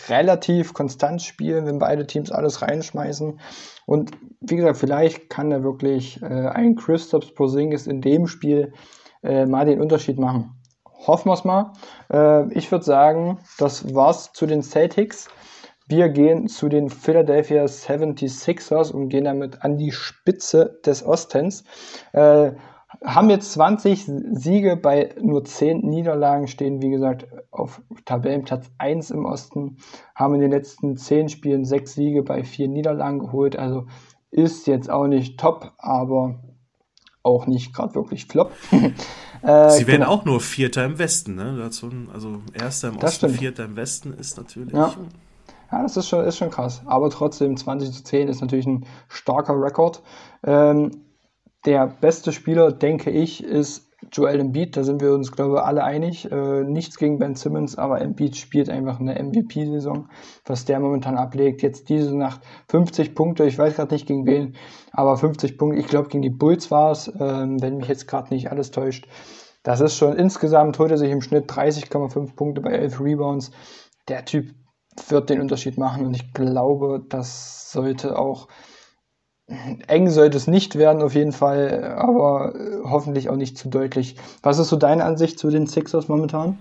[0.09, 3.41] relativ konstant spielen, wenn beide Teams alles reinschmeißen.
[3.87, 8.73] Und wie gesagt, vielleicht kann da wirklich äh, ein Christoph Porzingis in dem Spiel
[9.23, 10.61] äh, mal den Unterschied machen
[11.07, 11.73] hoffen wir es mal.
[12.13, 15.29] Äh, ich würde sagen, das war's zu den Celtics.
[15.87, 21.65] Wir gehen zu den Philadelphia 76ers und gehen damit an die Spitze des Ostens.
[22.13, 22.53] Äh,
[23.05, 29.27] haben jetzt 20 Siege bei nur 10 Niederlagen, stehen wie gesagt auf Tabellenplatz 1 im
[29.27, 29.79] Osten,
[30.15, 33.57] haben in den letzten 10 Spielen 6 Siege bei 4 Niederlagen geholt.
[33.57, 33.87] Also
[34.31, 36.41] ist jetzt auch nicht top, aber
[37.23, 38.53] auch nicht gerade wirklich flop.
[39.45, 40.13] Äh, Sie werden genau.
[40.13, 41.63] auch nur Vierter im Westen, ne?
[42.13, 44.73] Also Erster im Osten, Vierter im Westen ist natürlich.
[44.73, 44.95] Ja.
[45.71, 46.81] ja, das ist schon, ist schon krass.
[46.87, 50.03] Aber trotzdem 20 zu 10 ist natürlich ein starker Rekord.
[50.45, 50.93] Ähm,
[51.67, 54.77] der beste Spieler, denke ich, ist Joel Embiid.
[54.77, 56.31] Da sind wir uns, glaube ich, alle einig.
[56.31, 60.09] Äh, nichts gegen Ben Simmons, aber Embiid spielt einfach eine MVP-Saison,
[60.45, 61.63] was der momentan ablegt.
[61.63, 64.55] Jetzt diese Nacht 50 Punkte, ich weiß gerade nicht gegen wen,
[64.93, 68.33] aber 50 Punkte, ich glaube gegen die Bulls war es, ähm, wenn mich jetzt gerade
[68.33, 69.07] nicht alles täuscht.
[69.63, 73.51] Das ist schon insgesamt, holt er sich im Schnitt 30,5 Punkte bei 11 Rebounds.
[74.09, 74.55] Der Typ
[75.09, 78.49] wird den Unterschied machen und ich glaube, das sollte auch
[79.87, 84.17] eng sollte es nicht werden auf jeden Fall, aber hoffentlich auch nicht zu deutlich.
[84.43, 86.59] Was ist so deine Ansicht zu den Sixers momentan?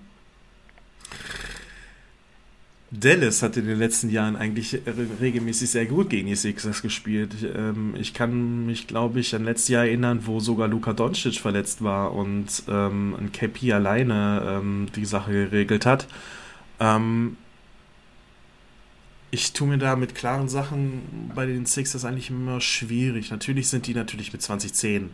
[2.91, 4.79] Dallas hat in den letzten Jahren eigentlich
[5.19, 7.31] regelmäßig sehr gut gegen die Sixers gespielt.
[7.55, 11.83] Ähm, ich kann mich, glaube ich, an letztes Jahr erinnern, wo sogar Luka Doncic verletzt
[11.83, 16.07] war und ähm, ein KP alleine ähm, die Sache geregelt hat.
[16.79, 17.37] Ähm,
[19.33, 23.31] ich tue mir da mit klaren Sachen bei den Sixers eigentlich immer schwierig.
[23.31, 25.09] Natürlich sind die natürlich mit 2010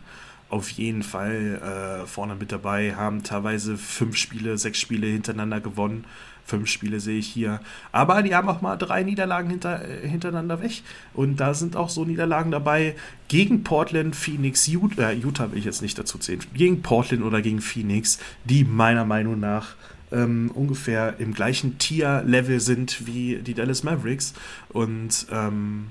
[0.49, 6.05] auf jeden Fall äh, vorne mit dabei, haben teilweise fünf Spiele, sechs Spiele hintereinander gewonnen
[6.49, 7.61] fünf Spiele sehe ich hier.
[7.91, 10.81] Aber die haben auch mal drei Niederlagen hinter, äh, hintereinander weg.
[11.13, 12.95] Und da sind auch so Niederlagen dabei
[13.27, 17.41] gegen Portland, Phoenix, Utah, äh, Utah will ich jetzt nicht dazu zählen, gegen Portland oder
[17.41, 19.75] gegen Phoenix, die meiner Meinung nach
[20.11, 24.33] ähm, ungefähr im gleichen Tier-Level sind wie die Dallas Mavericks.
[24.69, 25.87] Und ähm,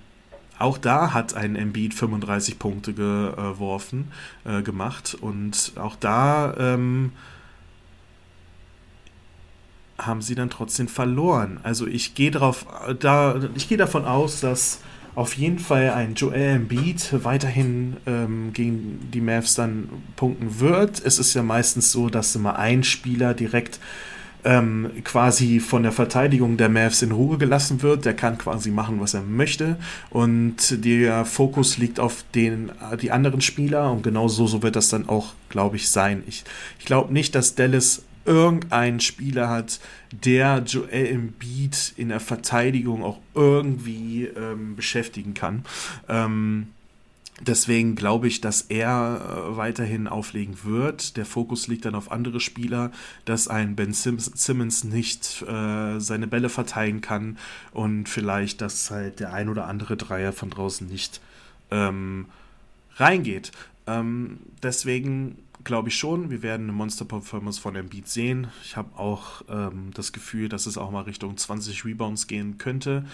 [0.59, 4.11] auch da hat ein Embiid 35 Punkte geworfen,
[4.45, 5.16] äh, gemacht.
[5.21, 7.12] Und auch da ähm,
[9.99, 11.61] haben sie dann trotzdem verloren.
[11.62, 12.66] Also ich gehe darauf,
[12.99, 14.81] da, ich gehe davon aus, dass
[15.19, 21.05] auf jeden Fall ein Joel Embiid weiterhin ähm, gegen die Mavs dann punkten wird.
[21.05, 23.81] Es ist ja meistens so, dass immer ein Spieler direkt
[24.45, 28.05] ähm, quasi von der Verteidigung der Mavs in Ruhe gelassen wird.
[28.05, 29.77] Der kann quasi machen, was er möchte.
[30.11, 32.71] Und der Fokus liegt auf den,
[33.03, 33.91] die anderen Spieler.
[33.91, 36.23] Und genau so, wird das dann auch, glaube ich, sein.
[36.29, 36.45] Ich,
[36.79, 39.81] ich glaube nicht, dass Dallas irgendeinen Spieler hat,
[40.12, 45.64] der Joel Embiid in der Verteidigung auch irgendwie ähm, beschäftigen kann.
[46.09, 46.68] Ähm,
[47.41, 49.20] Deswegen glaube ich, dass er
[49.53, 51.16] äh, weiterhin auflegen wird.
[51.16, 52.91] Der Fokus liegt dann auf andere Spieler,
[53.26, 57.39] dass ein Ben Simmons nicht äh, seine Bälle verteilen kann
[57.72, 61.20] und vielleicht, dass halt der ein oder andere Dreier von draußen nicht
[61.70, 62.26] ähm,
[62.97, 63.53] reingeht.
[63.87, 68.49] Ähm, deswegen glaube ich schon, wir werden eine Monster-Performance von Embiid sehen.
[68.65, 73.05] Ich habe auch ähm, das Gefühl, dass es auch mal Richtung 20 Rebounds gehen könnte.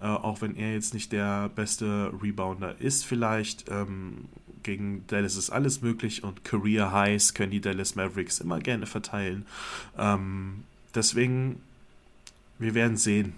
[0.00, 3.68] Äh, auch wenn er jetzt nicht der beste Rebounder ist, vielleicht.
[3.68, 4.26] Ähm,
[4.62, 9.46] gegen Dallas ist alles möglich und Career Highs können die Dallas Mavericks immer gerne verteilen.
[9.96, 11.60] Ähm, deswegen,
[12.58, 13.34] wir werden sehen.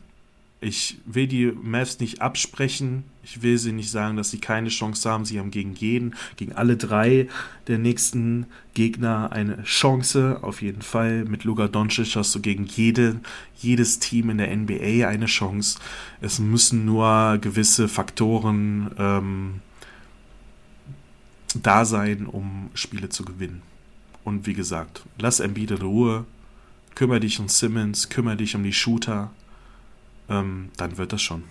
[0.63, 3.05] Ich will die Mavs nicht absprechen.
[3.23, 5.25] Ich will sie nicht sagen, dass sie keine Chance haben.
[5.25, 7.29] Sie haben gegen jeden, gegen alle drei
[7.67, 8.45] der nächsten
[8.75, 10.41] Gegner eine Chance.
[10.43, 11.25] Auf jeden Fall.
[11.25, 13.21] Mit Luka Doncic hast du gegen jede,
[13.57, 15.79] jedes Team in der NBA eine Chance.
[16.21, 19.61] Es müssen nur gewisse Faktoren ähm,
[21.55, 23.63] da sein, um Spiele zu gewinnen.
[24.25, 26.27] Und wie gesagt, lass Embiid in Ruhe.
[26.95, 29.31] Kümmere dich um Simmons, kümmere dich um die Shooter
[30.31, 31.45] ähm, dann wird das schon.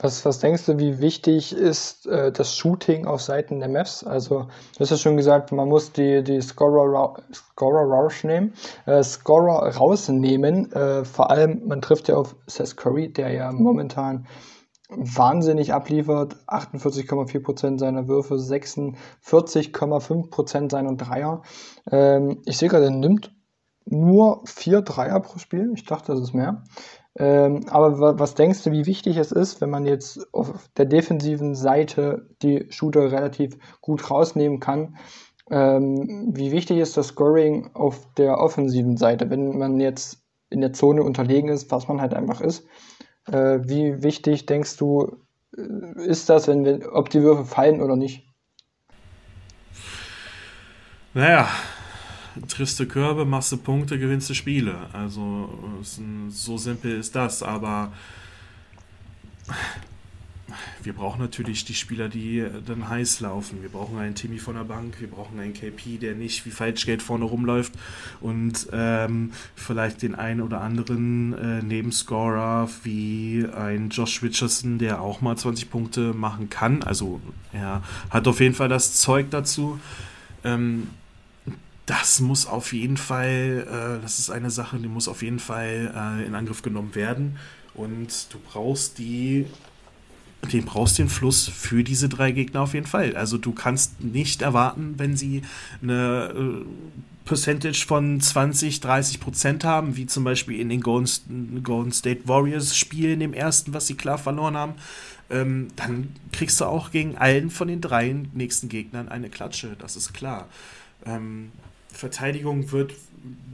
[0.00, 4.04] Was, was denkst du, wie wichtig ist äh, das Shooting auf Seiten der Mavs?
[4.04, 8.54] Also, du hast ja schon gesagt, man muss die, die Scorer, Scorer raus nehmen,
[8.86, 10.70] äh, Scorer rausnehmen.
[10.72, 14.28] Äh, vor allem, man trifft ja auf Seth Curry, der ja momentan
[14.88, 16.36] wahnsinnig abliefert.
[16.46, 21.42] 48,4% seiner Würfe, 46,5% seiner Dreier.
[21.90, 23.32] Ähm, ich sehe gerade, er nimmt
[23.84, 25.72] nur vier Dreier pro Spiel.
[25.74, 26.62] Ich dachte, das ist mehr.
[27.18, 31.56] Ähm, aber was denkst du, wie wichtig es ist, wenn man jetzt auf der defensiven
[31.56, 34.96] Seite die Shooter relativ gut rausnehmen kann?
[35.50, 40.72] Ähm, wie wichtig ist das Scoring auf der offensiven Seite, wenn man jetzt in der
[40.72, 42.64] Zone unterlegen ist, was man halt einfach ist?
[43.26, 45.16] Äh, wie wichtig denkst du,
[45.56, 48.24] äh, ist das, wenn wir, ob die Würfe fallen oder nicht?
[51.14, 51.48] Naja,
[52.48, 54.76] triffst du Körbe, machst du Punkte, gewinnst du Spiele.
[54.92, 55.78] Also
[56.28, 57.92] so simpel ist das, aber
[60.82, 63.60] wir brauchen natürlich die Spieler, die dann heiß laufen.
[63.62, 67.02] Wir brauchen einen Timmy von der Bank, wir brauchen einen KP, der nicht wie Falschgeld
[67.02, 67.72] vorne rumläuft
[68.20, 75.20] und ähm, vielleicht den einen oder anderen äh, Nebenscorer wie ein Josh Richardson, der auch
[75.20, 76.82] mal 20 Punkte machen kann.
[76.82, 77.20] Also
[77.52, 79.78] er hat auf jeden Fall das Zeug dazu.
[80.44, 80.88] Ähm,
[81.88, 85.92] das muss auf jeden Fall, äh, das ist eine Sache, die muss auf jeden Fall
[85.96, 87.38] äh, in Angriff genommen werden.
[87.72, 89.46] Und du brauchst die,
[90.52, 93.16] den brauchst den Fluss für diese drei Gegner auf jeden Fall.
[93.16, 95.42] Also du kannst nicht erwarten, wenn sie
[95.82, 96.64] eine äh,
[97.24, 102.76] Percentage von 20, 30 Prozent haben, wie zum Beispiel in den Golden, Golden State Warriors
[102.76, 104.74] Spielen, dem ersten, was sie klar verloren haben,
[105.30, 109.96] ähm, dann kriegst du auch gegen allen von den drei nächsten Gegnern eine Klatsche, das
[109.96, 110.48] ist klar.
[111.06, 111.52] Ähm,
[111.98, 112.94] Verteidigung wird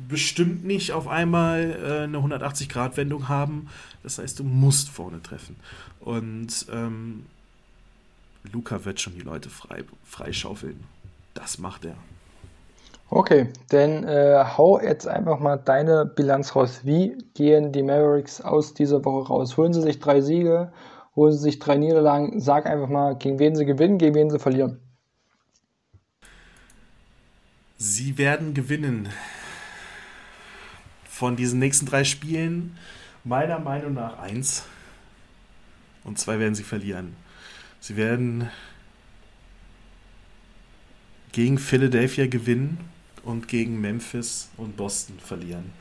[0.06, 3.70] bestimmt nicht auf einmal äh, eine 180-Grad-Wendung haben.
[4.02, 5.56] Das heißt, du musst vorne treffen.
[6.00, 7.24] Und ähm,
[8.52, 10.78] Luca wird schon die Leute frei, freischaufeln.
[11.32, 11.94] Das macht er.
[13.08, 16.80] Okay, dann äh, hau jetzt einfach mal deine Bilanz raus.
[16.82, 19.56] Wie gehen die Mavericks aus dieser Woche raus?
[19.56, 20.70] Holen sie sich drei Siege,
[21.16, 22.38] holen sie sich drei Niederlagen?
[22.40, 24.83] Sag einfach mal, gegen wen sie gewinnen, gegen wen sie verlieren.
[27.76, 29.08] Sie werden gewinnen.
[31.08, 32.76] Von diesen nächsten drei Spielen,
[33.24, 34.64] meiner Meinung nach eins.
[36.02, 37.16] Und zwei werden sie verlieren.
[37.80, 38.50] Sie werden
[41.32, 42.78] gegen Philadelphia gewinnen
[43.22, 45.72] und gegen Memphis und Boston verlieren.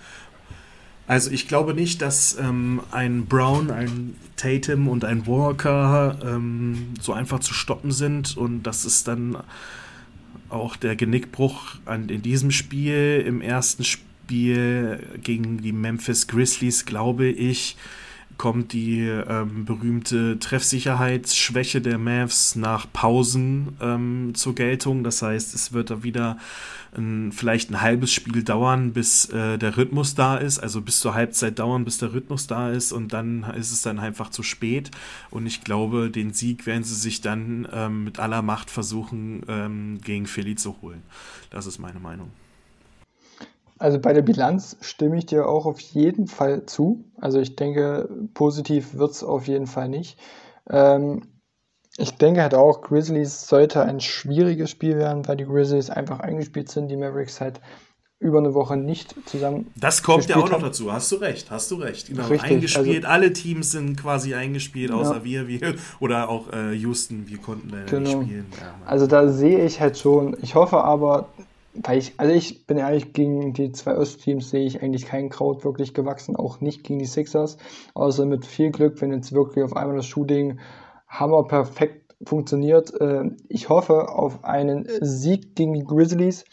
[1.06, 7.12] Also ich glaube nicht, dass ähm, ein Brown, ein Tatum und ein Walker ähm, so
[7.12, 9.38] einfach zu stoppen sind und dass es dann
[10.50, 17.28] auch der Genickbruch an, in diesem Spiel, im ersten Spiel gegen die Memphis Grizzlies, glaube
[17.28, 17.76] ich,
[18.44, 25.06] kommt die ähm, berühmte Treffsicherheitsschwäche der Mavs nach Pausen ähm, zur Geltung.
[25.06, 26.38] Das heißt, es wird da wieder
[26.94, 31.14] ein, vielleicht ein halbes Spiel dauern, bis äh, der Rhythmus da ist, also bis zur
[31.14, 34.92] Halbzeit dauern, bis der Rhythmus da ist und dann ist es dann einfach zu spät.
[35.30, 40.02] Und ich glaube, den Sieg werden sie sich dann ähm, mit aller Macht versuchen, ähm,
[40.04, 41.02] gegen Philly zu holen.
[41.50, 42.30] Das ist meine Meinung.
[43.84, 47.04] Also bei der Bilanz stimme ich dir auch auf jeden Fall zu.
[47.20, 50.18] Also ich denke, positiv wird es auf jeden Fall nicht.
[50.70, 51.24] Ähm,
[51.98, 56.70] ich denke halt auch, Grizzlies sollte ein schwieriges Spiel werden, weil die Grizzlies einfach eingespielt
[56.70, 57.60] sind, die Mavericks halt
[58.20, 59.70] über eine Woche nicht zusammen.
[59.76, 62.08] Das kommt ja auch noch dazu, hast du recht, hast du recht.
[62.08, 65.24] Genau, Richtig, eingespielt, also, alle Teams sind quasi eingespielt, außer ja.
[65.26, 68.20] wir, wir oder auch äh, Houston, wir konnten leider genau.
[68.20, 68.46] nicht spielen.
[68.62, 71.28] Ja, also da sehe ich halt schon, ich hoffe aber,
[71.76, 75.66] weil ich, also ich bin ehrlich, gegen die zwei Ostteams sehe ich eigentlich kein Kraut
[75.66, 77.58] wirklich gewachsen, auch nicht gegen die Sixers,
[77.94, 80.60] außer mit viel Glück, wenn jetzt wirklich auf einmal das Shooting
[81.08, 82.94] hammer perfekt funktioniert.
[83.00, 86.46] Äh, ich hoffe auf einen Sieg gegen die Grizzlies,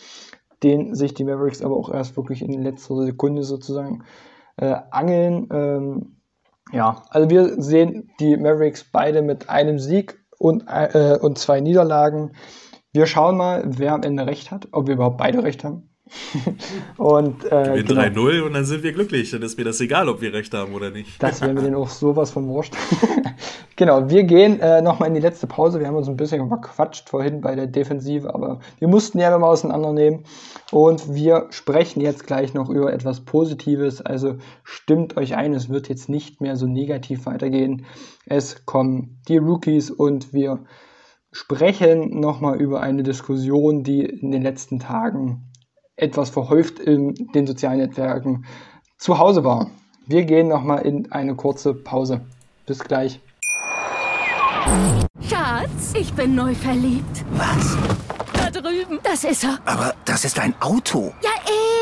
[0.63, 4.05] den sich die Mavericks aber auch erst wirklich in letzter Sekunde sozusagen
[4.57, 5.49] äh, angeln.
[5.53, 6.17] Ähm,
[6.73, 12.33] ja, also wir sehen die Mavericks beide mit einem Sieg und, äh, und zwei Niederlagen.
[12.93, 15.91] Wir schauen mal, wer am Ende recht hat, ob wir überhaupt beide recht haben.
[16.97, 18.01] und äh, genau.
[18.01, 19.31] 3-0 und dann sind wir glücklich.
[19.31, 21.23] Dann ist mir das egal, ob wir recht haben oder nicht.
[21.23, 22.75] Das wäre mir denn auch sowas von wurscht.
[23.77, 25.79] genau, wir gehen äh, nochmal in die letzte Pause.
[25.79, 29.47] Wir haben uns ein bisschen verquatscht vorhin bei der Defensive, aber wir mussten ja mal
[29.47, 30.25] auseinandernehmen.
[30.73, 34.01] Und wir sprechen jetzt gleich noch über etwas Positives.
[34.01, 37.87] Also stimmt euch ein, es wird jetzt nicht mehr so negativ weitergehen.
[38.27, 40.65] Es kommen die Rookies und wir
[41.33, 45.51] sprechen nochmal über eine Diskussion, die in den letzten Tagen
[45.97, 48.45] etwas verhäuft in den sozialen Netzwerken
[48.99, 49.71] zu Hause war.
[50.07, 52.23] Wir gehen nochmal in eine kurze Pause.
[52.67, 53.21] Bis gleich.
[55.21, 57.25] Schatz, ich bin neu verliebt.
[57.33, 57.77] Was?
[58.33, 58.99] Da drüben.
[59.03, 59.59] Das ist er.
[59.65, 61.13] Aber das ist ein Auto.
[61.23, 61.31] Ja,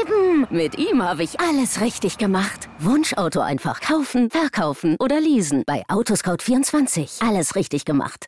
[0.03, 0.47] eben.
[0.51, 2.69] Mit ihm habe ich alles richtig gemacht.
[2.79, 5.63] Wunschauto einfach kaufen, verkaufen oder leasen.
[5.67, 7.27] Bei Autoscout24.
[7.27, 8.27] Alles richtig gemacht.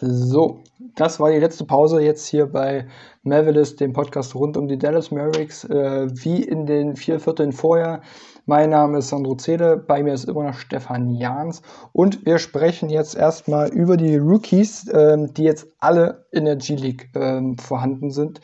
[0.00, 0.60] So,
[0.96, 2.86] das war die letzte Pause jetzt hier bei
[3.22, 5.64] Mavericks, dem Podcast rund um die Dallas Mavericks.
[5.64, 8.00] Äh, wie in den vier Vierteln vorher.
[8.46, 12.88] Mein Name ist Sandro Zede, bei mir ist immer noch Stefan Jahns und wir sprechen
[12.88, 18.40] jetzt erstmal über die Rookies, äh, die jetzt alle in der G-League äh, vorhanden sind.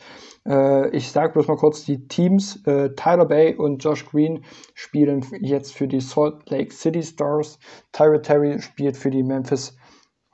[0.47, 2.65] Äh, ich sage bloß mal kurz die Teams.
[2.65, 7.59] Äh, Tyler Bay und Josh Green spielen jetzt für die Salt Lake City Stars.
[7.91, 9.76] Tyra Terry spielt für die Memphis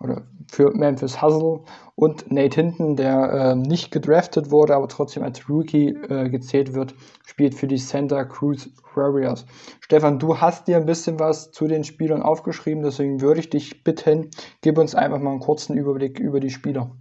[0.04, 1.62] oder für Memphis Hustle
[1.96, 6.94] und Nate Hinton, der äh, nicht gedraftet wurde, aber trotzdem als Rookie äh, gezählt wird,
[7.26, 9.46] spielt für die Santa Cruz Warriors.
[9.80, 13.84] Stefan, du hast dir ein bisschen was zu den Spielern aufgeschrieben, deswegen würde ich dich
[13.84, 14.30] bitten,
[14.62, 16.96] gib uns einfach mal einen kurzen Überblick über die Spieler.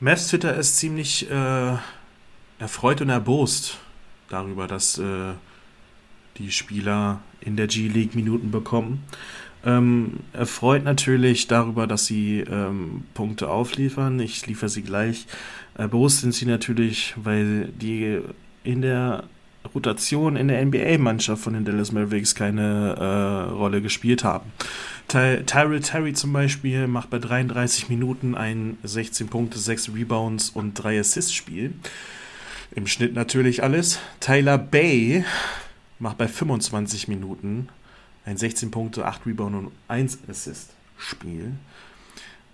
[0.00, 1.76] Mavs Twitter ist ziemlich äh,
[2.58, 3.78] erfreut und erbost
[4.28, 5.34] darüber, dass äh,
[6.36, 9.04] die Spieler in der G-League Minuten bekommen.
[9.64, 14.20] Ähm, erfreut natürlich darüber, dass sie ähm, Punkte aufliefern.
[14.20, 15.26] Ich liefere sie gleich.
[15.78, 18.20] Äh, bewusst sind sie natürlich, weil die
[18.62, 19.24] in der
[19.74, 24.52] Rotation in der NBA-Mannschaft von den Dallas Mavericks keine äh, Rolle gespielt haben.
[25.08, 30.74] Ty Tyrell Terry zum Beispiel macht bei 33 Minuten ein 16 Punkte, 6 Rebounds und
[30.74, 31.72] 3 Assists-Spiel.
[32.74, 34.00] Im Schnitt natürlich alles.
[34.20, 35.24] Tyler Bay
[35.98, 37.68] macht bei 25 Minuten
[38.24, 41.52] ein 16 Punkte, 8 Rebound und 1 Assist Spiel.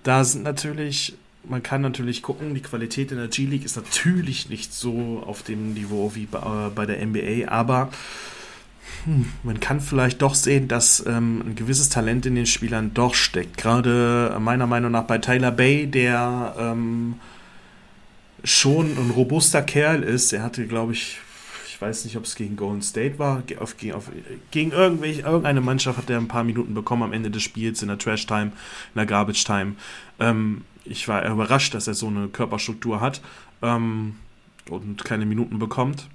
[0.03, 1.15] Da sind natürlich,
[1.45, 5.75] man kann natürlich gucken, die Qualität in der G-League ist natürlich nicht so auf dem
[5.75, 7.91] Niveau wie bei, bei der NBA, aber
[9.05, 13.15] hm, man kann vielleicht doch sehen, dass ähm, ein gewisses Talent in den Spielern doch
[13.15, 13.57] steckt.
[13.57, 17.15] Gerade meiner Meinung nach bei Tyler Bay, der ähm,
[18.43, 20.33] schon ein robuster Kerl ist.
[20.33, 21.19] Er hatte, glaube ich,
[21.81, 24.11] ich weiß nicht, ob es gegen Golden State war, auf, auf,
[24.51, 27.89] gegen irgendwelche, irgendeine Mannschaft hat er ein paar Minuten bekommen am Ende des Spiels in
[27.89, 29.77] der Trash Time, in der Garbage Time.
[30.19, 33.23] Ähm, ich war überrascht, dass er so eine Körperstruktur hat
[33.63, 34.17] ähm,
[34.69, 36.07] und keine Minuten bekommt.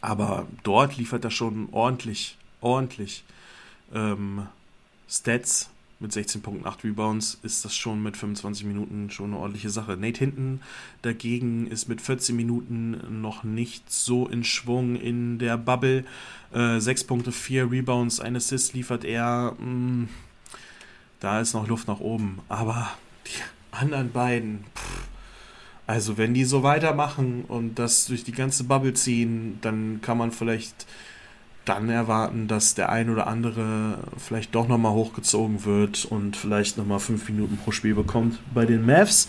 [0.00, 3.22] Aber dort liefert er schon ordentlich, ordentlich
[3.94, 4.46] ähm,
[5.10, 5.68] Stats
[6.00, 9.96] mit 16 Punkten, 8 Rebounds ist das schon mit 25 Minuten schon eine ordentliche Sache.
[9.96, 10.62] Nate Hinton
[11.02, 16.04] dagegen ist mit 14 Minuten noch nicht so in Schwung in der Bubble.
[16.52, 19.54] Äh, 6 Punkte, 4 Rebounds, ein Assist liefert er.
[19.58, 20.08] Mh, mm,
[21.20, 22.38] da ist noch Luft nach oben.
[22.48, 22.90] Aber
[23.26, 25.08] die anderen beiden, pff,
[25.86, 30.30] Also wenn die so weitermachen und das durch die ganze Bubble ziehen, dann kann man
[30.30, 30.86] vielleicht
[31.70, 36.98] dann erwarten, dass der ein oder andere vielleicht doch nochmal hochgezogen wird und vielleicht nochmal
[36.98, 39.28] fünf Minuten pro Spiel bekommt bei den Mavs.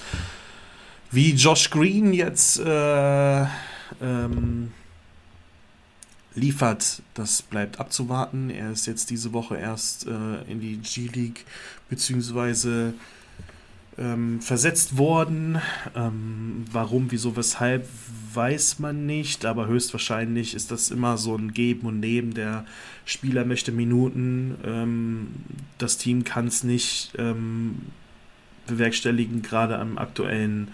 [1.11, 3.41] Wie Josh Green jetzt äh,
[4.01, 4.71] ähm,
[6.33, 8.49] liefert, das bleibt abzuwarten.
[8.49, 11.45] Er ist jetzt diese Woche erst äh, in die G-League
[11.89, 12.95] beziehungsweise
[13.97, 15.61] ähm, versetzt worden.
[15.95, 17.87] Ähm, warum, wieso, weshalb,
[18.33, 22.33] weiß man nicht, aber höchstwahrscheinlich ist das immer so ein Geben und Nehmen.
[22.33, 22.65] Der
[23.05, 25.27] Spieler möchte Minuten, ähm,
[25.77, 27.87] das Team kann es nicht ähm,
[28.67, 30.69] bewerkstelligen, gerade am aktuellen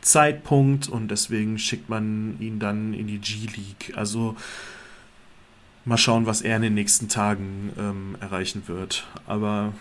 [0.00, 3.96] Zeitpunkt und deswegen schickt man ihn dann in die G-League.
[3.96, 4.36] Also
[5.84, 9.06] mal schauen, was er in den nächsten Tagen ähm, erreichen wird.
[9.26, 9.72] Aber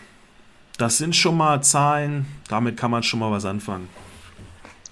[0.82, 3.88] das sind schon mal Zahlen, damit kann man schon mal was anfangen.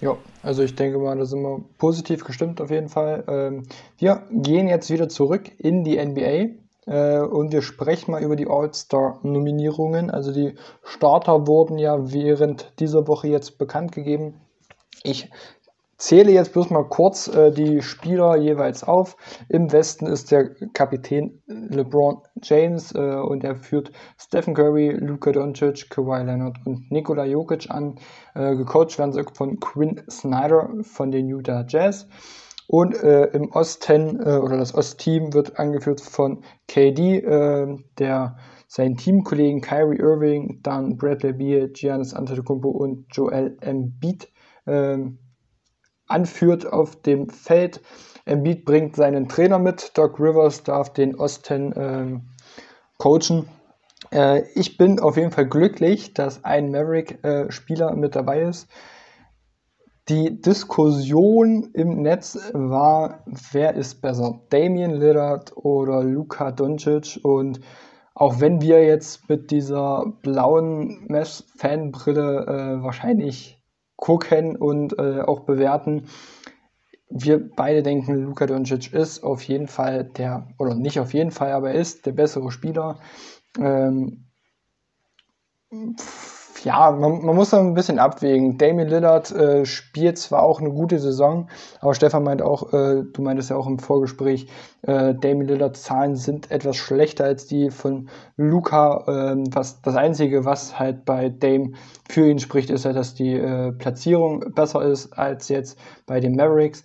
[0.01, 3.23] Ja, also ich denke mal, da sind wir positiv gestimmt auf jeden Fall.
[3.27, 3.63] Ähm,
[3.97, 8.47] wir gehen jetzt wieder zurück in die NBA äh, und wir sprechen mal über die
[8.47, 10.11] All-Star-Nominierungen.
[10.11, 14.35] Also die Starter wurden ja während dieser Woche jetzt bekannt gegeben.
[15.03, 15.29] Ich
[15.99, 19.15] zähle jetzt bloß mal kurz äh, die Spieler jeweils auf.
[19.49, 25.89] Im Westen ist der Kapitän LeBron James äh, und er führt Stephen Curry, Luka Doncic,
[25.89, 27.99] Kawhi Leonard und Nikola Jokic an.
[28.33, 32.07] Äh, gecoacht werden sie von Quinn Snyder von den Utah Jazz.
[32.67, 38.37] Und äh, im Osten äh, oder das Ostteam wird angeführt von KD, äh, der
[38.67, 44.29] seinen Teamkollegen Kyrie Irving, dann Bradley Beal, Giannis Antetokounmpo und Joel Embiid
[44.67, 45.17] ähm,
[46.09, 47.81] anführt auf dem Feld.
[48.25, 49.97] Embiid bringt seinen Trainer mit.
[49.97, 52.21] Doc Rivers darf den Osten ähm,
[52.97, 53.47] coachen.
[54.11, 58.67] Äh, ich bin auf jeden Fall glücklich, dass ein Maverick-Spieler äh, mit dabei ist.
[60.09, 67.59] Die Diskussion im Netz war, wer ist besser, Damian Lillard oder Luka Doncic und
[68.15, 73.58] auch wenn wir jetzt mit dieser blauen Mesh-Fanbrille äh, wahrscheinlich
[73.99, 76.07] gucken und äh, auch bewerten.
[77.09, 81.51] Wir beide denken, Luka Doncic ist auf jeden Fall der, oder nicht auf jeden Fall,
[81.51, 82.99] aber er ist der bessere Spieler.
[83.59, 84.25] Ähm,
[86.63, 88.57] ja, man, man muss da ein bisschen abwägen.
[88.57, 91.47] Damien Lillard äh, spielt zwar auch eine gute Saison,
[91.79, 94.47] aber Stefan meint auch, äh, du meintest ja auch im Vorgespräch,
[94.83, 99.03] äh, Damien Lillards Zahlen sind etwas schlechter als die von Luca.
[99.07, 101.71] Äh, was, das Einzige, was halt bei Dame
[102.09, 106.35] für ihn spricht, ist halt, dass die äh, Platzierung besser ist als jetzt bei den
[106.35, 106.83] Mavericks.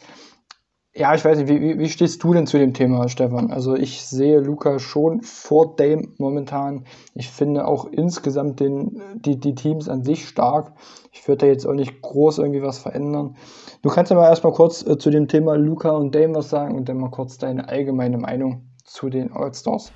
[0.97, 3.51] Ja, ich weiß nicht, wie, wie, stehst du denn zu dem Thema, Stefan?
[3.51, 6.85] Also ich sehe Luca schon vor Dame momentan.
[7.17, 10.73] Ich finde auch insgesamt den, die, die Teams an sich stark.
[11.11, 13.35] Ich würde da jetzt auch nicht groß irgendwie was verändern.
[13.83, 16.77] Du kannst ja mal erstmal kurz äh, zu dem Thema Luca und Dame was sagen
[16.77, 19.91] und dann mal kurz deine allgemeine Meinung zu den All-Stars.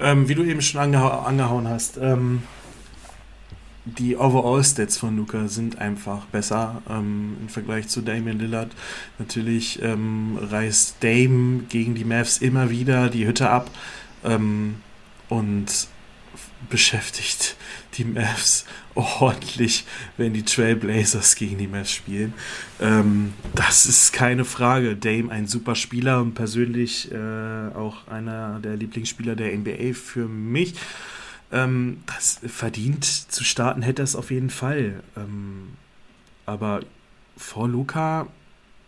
[0.00, 2.42] Ähm, wie du eben schon angehau angehauen hast, ähm,
[3.84, 8.70] die Overall-Stats von Luca sind einfach besser ähm, im Vergleich zu Damian Lillard.
[9.18, 13.70] Natürlich ähm, reißt Dame gegen die Mavs immer wieder die Hütte ab
[14.24, 14.76] ähm,
[15.28, 15.88] und
[16.70, 17.56] beschäftigt
[17.94, 19.84] die Mavs ordentlich,
[20.16, 22.34] wenn die Trailblazers gegen die Mavs spielen.
[22.80, 24.94] Ähm, das ist keine Frage.
[24.94, 30.74] Dame ein super Spieler und persönlich äh, auch einer der Lieblingsspieler der NBA für mich.
[31.52, 35.02] Ähm, das verdient zu starten hätte es auf jeden Fall.
[35.16, 35.74] Ähm,
[36.46, 36.80] aber
[37.36, 38.26] vor Luca,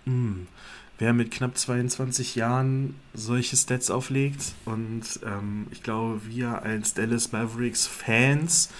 [0.06, 0.46] mh, hm,
[0.98, 7.32] wer mit knapp 22 Jahren solche Stats auflegt und ähm, ich glaube, wir als Dallas
[7.32, 8.70] Mavericks Fans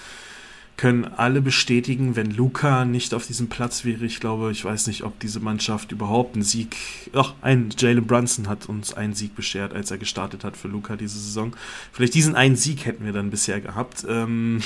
[0.77, 5.05] können alle bestätigen, wenn Luca nicht auf diesem Platz wäre, ich glaube, ich weiß nicht,
[5.05, 6.77] ob diese Mannschaft überhaupt einen Sieg,
[7.13, 10.97] ach, ein Jalen Brunson hat uns einen Sieg beschert, als er gestartet hat für Luca
[10.97, 11.55] diese Saison.
[11.93, 14.05] Vielleicht diesen einen Sieg hätten wir dann bisher gehabt.
[14.09, 14.61] Ähm,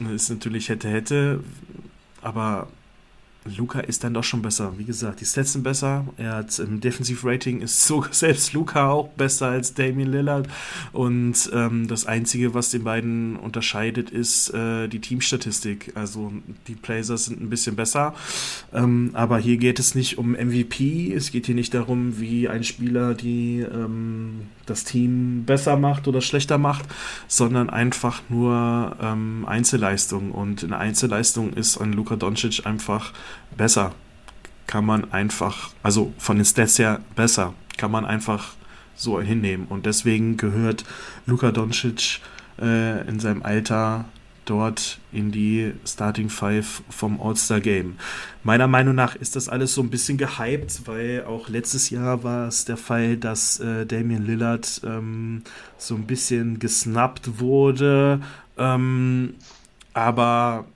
[0.14, 1.44] ist natürlich hätte, hätte,
[2.20, 2.68] aber
[3.44, 4.72] Luca ist dann doch schon besser.
[4.76, 6.06] Wie gesagt, die Stats sind besser.
[6.16, 10.48] Er hat im Defensiv-Rating ist sogar selbst Luca auch besser als Damian Lillard.
[10.92, 15.92] Und ähm, das Einzige, was den beiden unterscheidet, ist äh, die Teamstatistik.
[15.94, 16.32] Also
[16.68, 18.14] die Blazers sind ein bisschen besser.
[18.72, 21.12] Ähm, aber hier geht es nicht um MVP.
[21.12, 26.20] Es geht hier nicht darum, wie ein Spieler die ähm, das Team besser macht oder
[26.20, 26.84] schlechter macht,
[27.28, 30.32] sondern einfach nur ähm, Einzelleistung.
[30.32, 33.12] Und in Einzelleistung ist ein Luka Doncic einfach
[33.56, 33.92] besser.
[34.66, 38.54] Kann man einfach, also von den Stats her besser, kann man einfach
[38.94, 39.66] so hinnehmen.
[39.68, 40.84] Und deswegen gehört
[41.26, 42.20] Luka Doncic
[42.60, 44.04] äh, in seinem Alter
[44.44, 47.96] dort in die Starting Five vom All-Star Game.
[48.42, 52.48] Meiner Meinung nach ist das alles so ein bisschen gehypt, weil auch letztes Jahr war
[52.48, 55.42] es der Fall, dass äh, Damian Lillard ähm,
[55.78, 58.20] so ein bisschen gesnappt wurde.
[58.58, 59.34] Ähm,
[59.94, 60.66] aber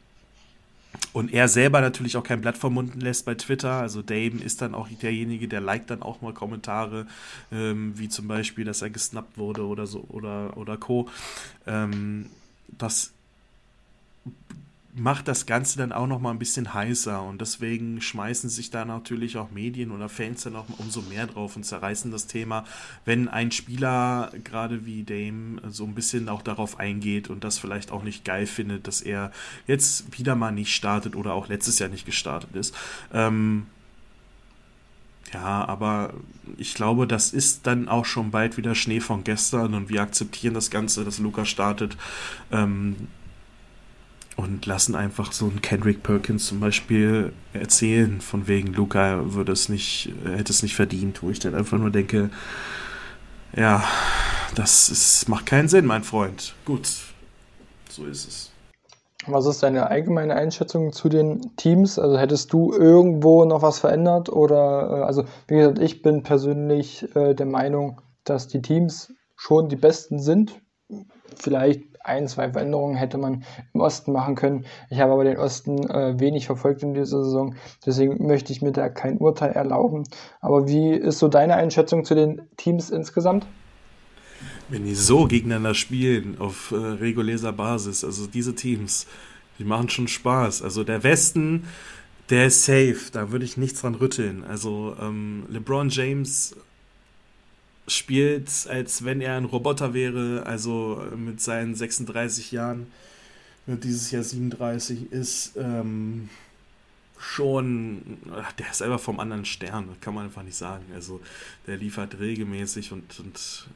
[1.13, 3.73] und er selber natürlich auch kein Blatt vom Mund lässt bei Twitter.
[3.73, 7.07] Also Dame ist dann auch derjenige, der liked dann auch mal Kommentare,
[7.51, 11.09] ähm, wie zum Beispiel, dass er gesnappt wurde oder so oder, oder Co.
[11.67, 12.27] Ähm,
[12.69, 13.13] das
[14.99, 18.87] macht das Ganze dann auch noch mal ein bisschen heißer und deswegen schmeißen sich da
[18.87, 22.65] natürlich auch Medien oder Fans dann auch umso mehr drauf und zerreißen das Thema,
[23.05, 27.93] wenn ein Spieler gerade wie Dame so ein bisschen auch darauf eingeht und das vielleicht
[27.93, 29.33] auch nicht geil findet, dass er
[29.67, 32.75] jetzt wieder mal nicht startet oder auch letztes Jahr nicht gestartet ist.
[33.13, 33.67] Ähm,
[35.35, 36.15] ja, aber
[36.57, 40.55] ich glaube, das ist dann auch schon bald wieder Schnee von gestern und wir akzeptieren
[40.55, 41.99] das Ganze, dass Luca startet.
[42.51, 42.97] Ähm,
[44.37, 49.69] und lassen einfach so einen Kendrick Perkins zum Beispiel erzählen, von wegen Luca würde es
[49.69, 52.31] nicht, hätte es nicht verdient, wo ich dann einfach nur denke,
[53.55, 53.83] ja,
[54.55, 56.55] das ist, macht keinen Sinn, mein Freund.
[56.65, 56.89] Gut,
[57.89, 58.53] so ist es.
[59.27, 61.99] Was ist deine allgemeine Einschätzung zu den Teams?
[61.99, 64.29] Also hättest du irgendwo noch was verändert?
[64.29, 69.69] Oder, äh, also wie gesagt, ich bin persönlich äh, der Meinung, dass die Teams schon
[69.69, 70.61] die besten sind.
[71.35, 74.65] Vielleicht ein, zwei Veränderungen hätte man im Osten machen können.
[74.91, 77.55] Ich habe aber den Osten äh, wenig verfolgt in dieser Saison,
[77.85, 80.05] deswegen möchte ich mir da kein Urteil erlauben.
[80.41, 83.47] Aber wie ist so deine Einschätzung zu den Teams insgesamt?
[84.69, 89.07] Wenn die so gegeneinander spielen auf äh, regulärer Basis, also diese Teams,
[89.59, 90.63] die machen schon Spaß.
[90.63, 91.65] Also der Westen,
[92.31, 94.45] der ist safe, da würde ich nichts dran rütteln.
[94.45, 96.57] Also ähm, LeBron James
[97.87, 102.87] spielt, als wenn er ein Roboter wäre, also mit seinen 36 Jahren,
[103.67, 106.29] wird dieses Jahr 37 ist, ähm,
[107.19, 108.19] schon,
[108.59, 110.85] der ist einfach vom anderen Stern, kann man einfach nicht sagen.
[110.95, 111.21] Also
[111.67, 113.67] der liefert regelmäßig und, und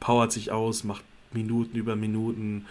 [0.00, 2.66] powert sich aus, macht Minuten über Minuten,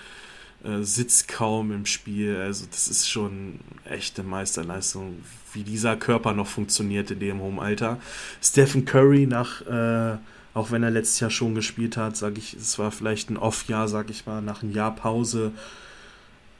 [0.63, 2.37] äh, sitzt kaum im Spiel.
[2.37, 5.23] Also das ist schon echte Meisterleistung,
[5.53, 7.99] wie dieser Körper noch funktioniert in dem hohen Alter.
[8.41, 10.17] Stephen Curry nach äh,
[10.53, 13.87] auch wenn er letztes Jahr schon gespielt hat, sage ich, es war vielleicht ein Off-Jahr,
[13.87, 15.53] sage ich mal, nach einem Jahr Pause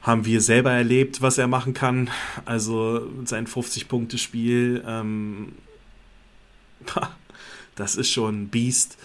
[0.02, 2.10] haben wir selber erlebt, was er machen kann.
[2.44, 5.52] Also sein 50-Punkte-Spiel, ähm,
[7.76, 8.98] das ist schon ein Beast.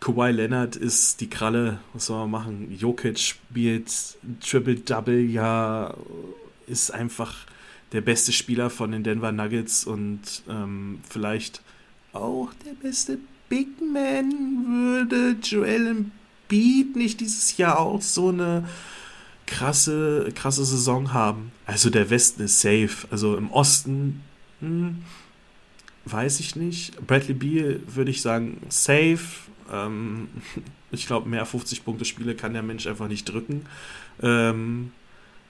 [0.00, 2.76] Kawhi Leonard ist die Kralle, was soll man machen?
[2.78, 3.90] Jokic spielt
[4.42, 5.94] Triple-Double, ja,
[6.66, 7.46] ist einfach
[7.92, 11.62] der beste Spieler von den Denver Nuggets und ähm, vielleicht
[12.12, 13.18] auch der beste
[13.48, 18.64] Big Man würde Joel Embiid nicht dieses Jahr auch so eine
[19.46, 21.52] krasse, krasse Saison haben.
[21.66, 23.06] Also der Westen ist safe.
[23.10, 24.22] Also im Osten
[24.60, 24.98] hm,
[26.04, 27.06] weiß ich nicht.
[27.06, 29.20] Bradley Beal würde ich sagen safe.
[29.72, 30.28] Ähm,
[30.90, 33.66] ich glaube, mehr 50-Punkte-Spiele kann der Mensch einfach nicht drücken.
[34.22, 34.92] Ähm,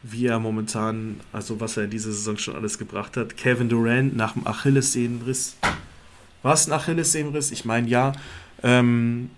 [0.03, 3.37] wie er momentan, also was er diese Saison schon alles gebracht hat.
[3.37, 5.57] Kevin Durant nach dem Achillessehnenriss
[6.45, 7.51] war es ein Achillessehnenriss?
[7.51, 8.13] Ich meine, ja.
[8.63, 9.31] Ähm,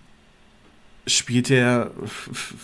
[1.07, 1.91] spielt er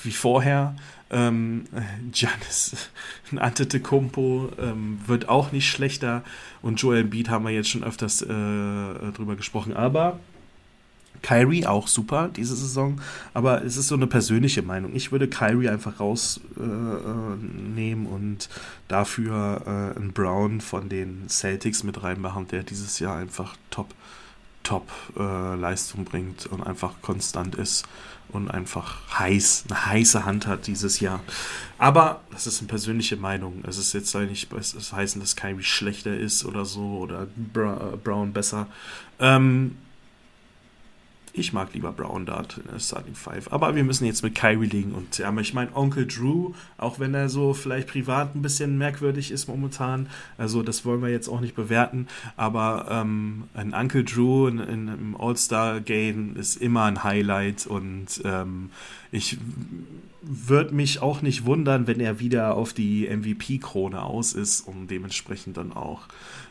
[0.03, 0.76] wie vorher.
[1.10, 1.65] Ähm,
[2.11, 2.90] Giannis
[3.36, 6.24] Antetokounmpo ähm, wird auch nicht schlechter
[6.61, 10.20] und Joel Embiid haben wir jetzt schon öfters äh, drüber gesprochen, aber
[11.22, 12.99] Kyrie auch super diese Saison,
[13.34, 14.95] aber es ist so eine persönliche Meinung.
[14.95, 18.49] Ich würde Kyrie einfach rausnehmen äh, und
[18.88, 23.94] dafür äh, einen Brown von den Celtics mit reinmachen, der dieses Jahr einfach top
[24.64, 27.85] Top-Leistung äh, bringt und einfach konstant ist
[28.30, 31.22] und einfach heiß, eine heiße Hand hat dieses Jahr.
[31.77, 33.64] Aber das ist eine persönliche Meinung.
[33.68, 37.27] Es ist jetzt nicht das heißen, dass Kyrie schlechter ist oder so oder
[38.03, 38.68] Brown besser.
[39.19, 39.77] Ähm,
[41.34, 43.51] ich mag lieber Brown Dart in der Starting Five.
[43.51, 44.93] Aber wir müssen jetzt mit Kyrie liegen.
[44.93, 49.31] Und ja, ich meine, Onkel Drew, auch wenn er so vielleicht privat ein bisschen merkwürdig
[49.31, 50.07] ist momentan,
[50.38, 52.07] also das wollen wir jetzt auch nicht bewerten,
[52.38, 58.69] aber ähm, ein Uncle Drew in, in, im All-Star-Game ist immer ein Highlight und ähm,
[59.14, 59.38] ich
[60.23, 65.57] würde mich auch nicht wundern, wenn er wieder auf die MVP-Krone aus ist und dementsprechend
[65.57, 66.02] dann auch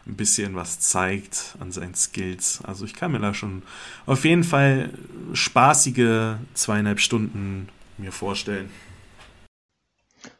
[0.07, 2.61] ein bisschen was zeigt an seinen Skills.
[2.65, 3.63] Also ich kann mir da schon
[4.07, 4.91] auf jeden Fall
[5.33, 7.69] spaßige zweieinhalb Stunden
[7.99, 8.71] mir vorstellen.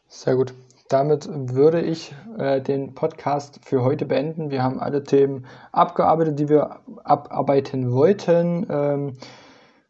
[0.07, 0.53] Sehr gut.
[0.87, 4.49] Damit würde ich äh, den Podcast für heute beenden.
[4.49, 8.65] Wir haben alle Themen abgearbeitet, die wir abarbeiten wollten.
[8.69, 9.17] Ähm,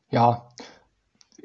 [0.10, 0.48] ja,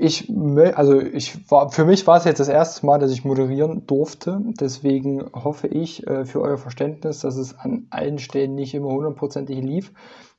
[0.00, 0.32] ich,
[0.76, 4.40] also ich war, für mich war es jetzt das erste Mal, dass ich moderieren durfte.
[4.60, 9.58] Deswegen hoffe ich äh, für euer Verständnis, dass es an allen Stellen nicht immer hundertprozentig
[9.58, 9.92] lief.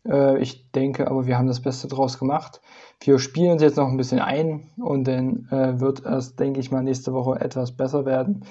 [0.07, 2.61] Äh, ich denke aber, wir haben das Beste draus gemacht.
[3.01, 6.71] Wir spielen uns jetzt noch ein bisschen ein und dann äh, wird es, denke ich
[6.71, 8.45] mal, nächste Woche etwas besser werden.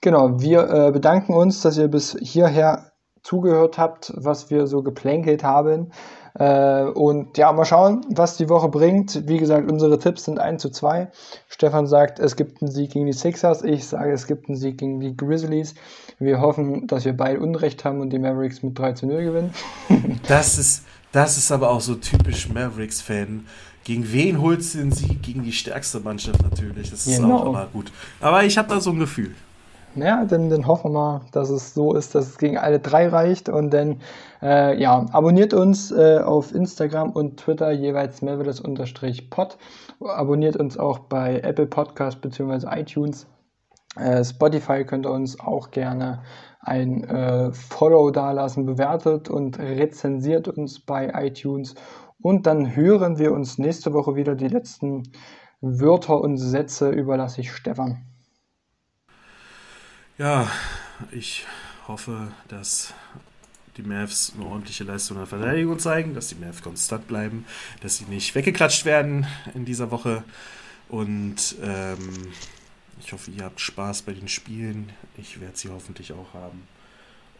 [0.00, 2.90] Genau, wir äh, bedanken uns, dass ihr bis hierher
[3.22, 5.92] zugehört habt, was wir so geplänkelt haben.
[6.34, 9.26] Äh, und ja, mal schauen, was die Woche bringt.
[9.26, 11.08] Wie gesagt, unsere Tipps sind 1 zu 2.
[11.48, 13.62] Stefan sagt, es gibt einen Sieg gegen die Sixers.
[13.62, 15.74] Ich sage, es gibt einen Sieg gegen die Grizzlies.
[16.18, 19.54] Wir hoffen, dass wir beide Unrecht haben und die Mavericks mit 3 zu 0 gewinnen.
[20.28, 23.46] das, ist, das ist aber auch so typisch Mavericks-Fan.
[23.84, 25.22] Gegen wen holst du den Sieg?
[25.22, 26.90] Gegen die stärkste Mannschaft natürlich.
[26.90, 27.38] Das ist genau.
[27.38, 27.90] auch immer gut.
[28.20, 29.34] Aber ich habe da so ein Gefühl.
[29.96, 33.08] Ja, dann, dann hoffen wir mal, dass es so ist, dass es gegen alle drei
[33.08, 33.48] reicht.
[33.48, 34.00] Und dann,
[34.40, 39.58] äh, ja, abonniert uns äh, auf Instagram und Twitter jeweils melvides-pod.
[40.00, 42.68] Abonniert uns auch bei Apple Podcast bzw.
[42.70, 43.26] iTunes.
[43.96, 46.22] Äh, Spotify könnt ihr uns auch gerne
[46.60, 51.74] ein äh, Follow dalassen, bewertet und rezensiert uns bei iTunes.
[52.22, 54.36] Und dann hören wir uns nächste Woche wieder.
[54.36, 55.02] Die letzten
[55.60, 58.09] Wörter und Sätze überlasse ich Stefan.
[60.20, 60.50] Ja,
[61.12, 61.46] ich
[61.88, 62.92] hoffe, dass
[63.78, 67.46] die Mavs eine ordentliche Leistung in der Verteidigung zeigen, dass die Mavs konstant bleiben,
[67.80, 70.22] dass sie nicht weggeklatscht werden in dieser Woche.
[70.90, 72.32] Und ähm,
[73.00, 74.90] ich hoffe, ihr habt Spaß bei den Spielen.
[75.16, 76.68] Ich werde sie hoffentlich auch haben.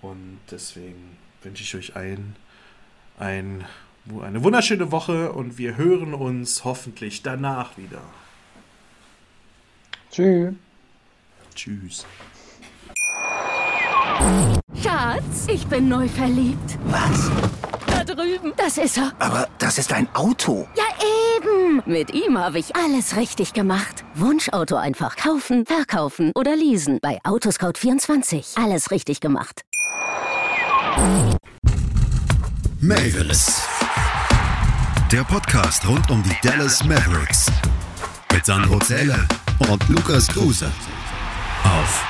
[0.01, 2.35] Und deswegen wünsche ich euch allen
[3.19, 3.67] ein,
[4.23, 8.01] eine wunderschöne Woche und wir hören uns hoffentlich danach wieder.
[10.11, 10.55] Tschüss.
[11.55, 12.07] Tschüss.
[14.83, 16.79] Schatz, ich bin neu verliebt.
[16.87, 17.31] Was?
[17.87, 18.53] Da drüben.
[18.57, 19.13] Das ist er.
[19.19, 20.67] Aber das ist ein Auto.
[20.77, 20.85] Ja,
[21.37, 21.83] eben.
[21.87, 24.05] Mit ihm habe ich alles richtig gemacht.
[24.15, 26.99] Wunschauto einfach kaufen, verkaufen oder leasen.
[27.03, 28.63] Bei Autoscout24.
[28.63, 29.63] Alles richtig gemacht.
[32.81, 33.63] Mavis.
[35.13, 37.47] Der Podcast rund um die Dallas Mavericks.
[38.33, 39.27] Mit Sandro Zähler
[39.69, 40.71] und Lukas Kruse.
[41.65, 42.10] Auf